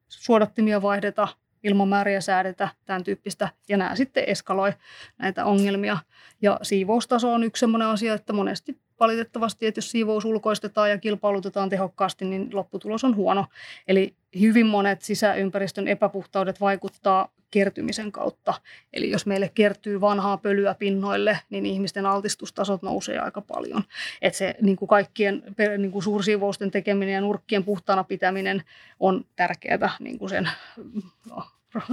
[0.08, 1.28] suodattimia vaihdeta,
[1.64, 3.48] ilmamääriä säädetä, tämän tyyppistä.
[3.68, 4.72] Ja nämä sitten eskaloi
[5.18, 5.98] näitä ongelmia.
[6.42, 11.68] Ja siivoustaso on yksi sellainen asia, että monesti valitettavasti, että jos siivous ulkoistetaan ja kilpailutetaan
[11.68, 13.46] tehokkaasti, niin lopputulos on huono.
[13.88, 18.54] Eli hyvin monet sisäympäristön epäpuhtaudet vaikuttaa kertymisen kautta.
[18.92, 23.82] Eli jos meille kertyy vanhaa pölyä pinnoille, niin ihmisten altistustasot nousee aika paljon.
[24.22, 25.42] Että se niin kuin kaikkien
[25.78, 28.62] niin kuin suursiivousten tekeminen ja nurkkien puhtaana pitäminen
[29.00, 30.48] on tärkeää niin kuin sen
[31.30, 31.46] no,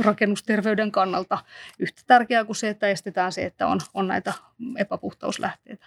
[0.06, 1.38] rakennusterveyden kannalta
[1.80, 4.34] yhtä tärkeää kuin se, että estetään se, että on, on näitä
[4.78, 5.86] epäpuhtauslähteitä.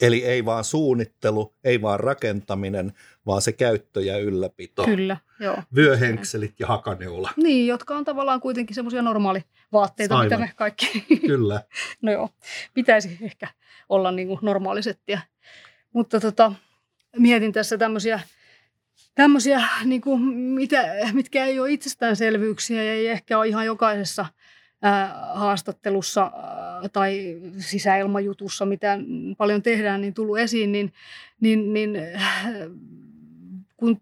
[0.00, 2.92] Eli ei vaan suunnittelu, ei vaan rakentaminen,
[3.26, 4.84] vaan se käyttö ja ylläpito.
[4.84, 5.62] Kyllä, joo.
[5.74, 7.30] Vyöhenkselit ja hakaneula.
[7.36, 10.26] Niin, jotka on tavallaan kuitenkin semmoisia normaalivaatteita, Aivan.
[10.26, 11.06] mitä me kaikki...
[11.26, 11.62] Kyllä.
[12.02, 12.28] no joo,
[12.74, 13.48] pitäisi ehkä
[13.88, 15.20] olla niin kuin normaalisettiä.
[15.92, 16.52] Mutta tota,
[17.16, 18.20] mietin tässä tämmöisiä
[19.14, 24.26] tämmöisiä, niin kuin, mitä, mitkä ei ole itsestäänselvyyksiä ja ei ehkä ole ihan jokaisessa
[25.34, 26.32] haastattelussa
[26.92, 28.98] tai sisäilmajutussa, mitä
[29.38, 30.92] paljon tehdään, niin tullut esiin, niin,
[31.40, 31.98] niin, niin
[33.76, 34.00] kun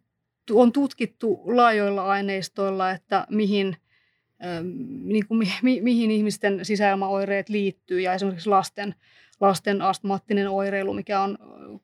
[0.51, 3.76] on tutkittu laajoilla aineistoilla, että mihin,
[5.05, 8.95] niin kuin, mi, mihin ihmisten sisäilmaoireet liittyy ja esimerkiksi lasten,
[9.43, 11.38] lasten astmaattinen oireilu, mikä on,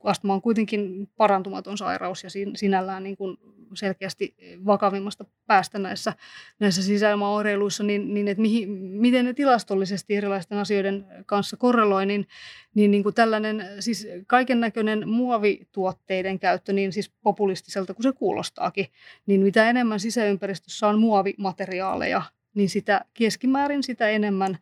[0.04, 3.36] astma on kuitenkin parantumaton sairaus ja sinällään niin kuin
[3.74, 4.34] selkeästi
[4.66, 6.12] vakavimmasta päästä näissä,
[6.60, 12.26] näissä sisäilmaoireiluissa, niin, niin että mihin, miten ne tilastollisesti erilaisten asioiden kanssa korreloi, niin,
[12.74, 18.86] niin, niin kuin tällainen siis kaiken näköinen muovituotteiden käyttö, niin siis populistiselta kuin se kuulostaakin,
[19.26, 22.22] niin mitä enemmän sisäympäristössä on muovimateriaaleja,
[22.54, 24.58] niin sitä keskimäärin sitä enemmän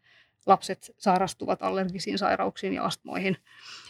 [0.46, 3.36] lapset sairastuvat allergisiin sairauksiin ja astmoihin.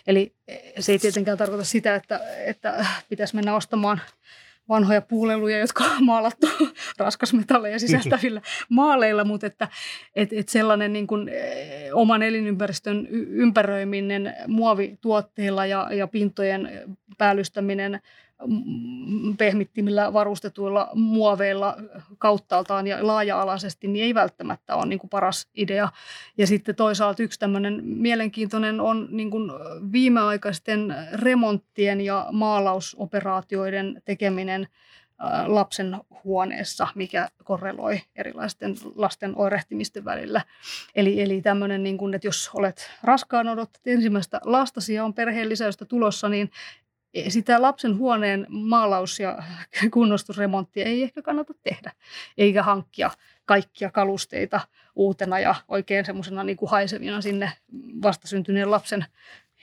[0.06, 0.34] Eli
[0.78, 4.00] se ei tietenkään tarkoita sitä, että, että pitäisi mennä ostamaan
[4.68, 6.46] vanhoja puuleluja, jotka on maalattu
[6.98, 9.68] raskasmetalleja sisältävillä maaleilla, mutta että
[10.16, 16.70] et, et sellainen niin kuin, eh, oman elinympäristön ympäröiminen muovituotteilla ja, ja pintojen
[17.18, 18.00] päällystäminen
[19.38, 21.76] pehmittimillä varustetuilla muoveilla
[22.18, 25.88] kauttaaltaan ja laaja-alaisesti, niin ei välttämättä ole niin kuin paras idea.
[26.38, 29.50] Ja sitten toisaalta yksi tämmöinen mielenkiintoinen on niin kuin
[29.92, 34.68] viimeaikaisten remonttien ja maalausoperaatioiden tekeminen
[35.46, 40.40] lapsen huoneessa, mikä korreloi erilaisten lasten oirehtimisten välillä.
[40.94, 45.48] Eli, eli tämmöinen, niin kuin, että jos olet raskaan odotat ensimmäistä lastasi ja on perheen
[45.48, 46.50] lisäystä tulossa, niin
[47.28, 49.42] sitä lapsen huoneen maalaus- ja
[49.90, 51.92] kunnostusremonttia ei ehkä kannata tehdä,
[52.38, 53.10] eikä hankkia
[53.44, 54.60] kaikkia kalusteita
[54.96, 57.52] uutena ja oikein semmoisena niin kuin haisevina sinne
[58.02, 59.04] vastasyntyneen lapsen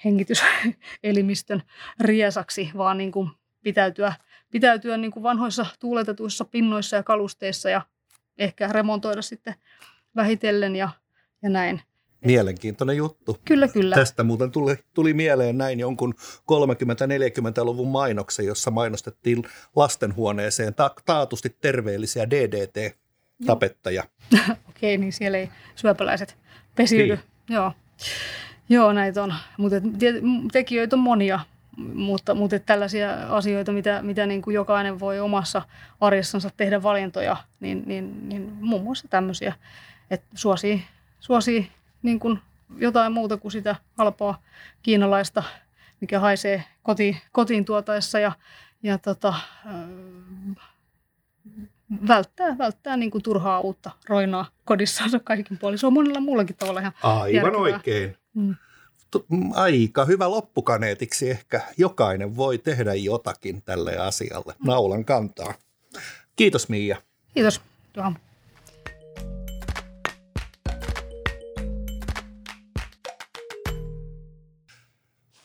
[0.05, 1.63] hengityselimistön
[1.99, 3.29] riesaksi, vaan niin kuin
[3.63, 4.13] pitäytyä,
[4.51, 7.81] pitäytyä niin kuin vanhoissa tuuletetuissa pinnoissa ja kalusteissa ja
[8.37, 9.55] ehkä remontoida sitten
[10.15, 10.89] vähitellen ja,
[11.41, 11.81] ja näin.
[12.25, 13.37] Mielenkiintoinen juttu.
[13.45, 13.95] Kyllä, kyllä.
[13.95, 16.13] Tästä muuten tuli, tuli mieleen näin jonkun
[16.51, 19.43] 30-40-luvun mainoksen, jossa mainostettiin
[19.75, 24.03] lastenhuoneeseen ta- taatusti terveellisiä DDT-tapettajia.
[24.69, 26.37] Okei, niin siellä ei syöpäläiset
[26.75, 27.15] pesiydy.
[27.15, 27.55] Niin.
[27.55, 27.71] Joo.
[28.69, 29.33] Joo, näitä on.
[29.57, 29.77] Mutta
[30.51, 31.39] tekijöitä on monia,
[31.93, 35.61] mutta, mutta tällaisia asioita, mitä, mitä niin kuin jokainen voi omassa
[36.01, 39.53] arjessansa tehdä valintoja, niin, niin, niin muun muassa tämmöisiä,
[40.11, 40.83] että suosii,
[41.19, 41.71] suosii
[42.03, 42.39] niin kuin
[42.77, 44.41] jotain muuta kuin sitä halpaa
[44.81, 45.43] kiinalaista,
[46.01, 48.31] mikä haisee koti, kotiin tuotaessa ja,
[48.83, 49.33] ja tota,
[52.07, 55.79] välttää, välttää niin kuin turhaa uutta roinaa kodissaansa kaikin puolin.
[55.79, 57.59] Se on monella muullakin tavalla ihan Aivan järkevää.
[57.59, 58.17] oikein.
[58.33, 58.55] Mm.
[59.53, 61.61] Aika hyvä loppukaneetiksi ehkä.
[61.77, 64.53] Jokainen voi tehdä jotakin tälle asialle.
[64.65, 65.53] Naulan kantaa.
[66.35, 66.97] Kiitos Miia.
[67.33, 67.61] Kiitos.
[67.97, 68.13] Juha.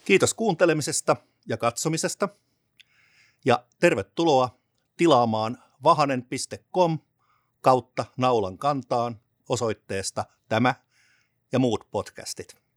[0.09, 1.17] Kiitos kuuntelemisesta
[1.49, 2.29] ja katsomisesta.
[3.45, 4.59] Ja tervetuloa
[4.97, 6.99] tilaamaan vahanen.com
[7.61, 10.75] kautta naulan kantaan osoitteesta tämä
[11.53, 12.68] ja muut podcastit.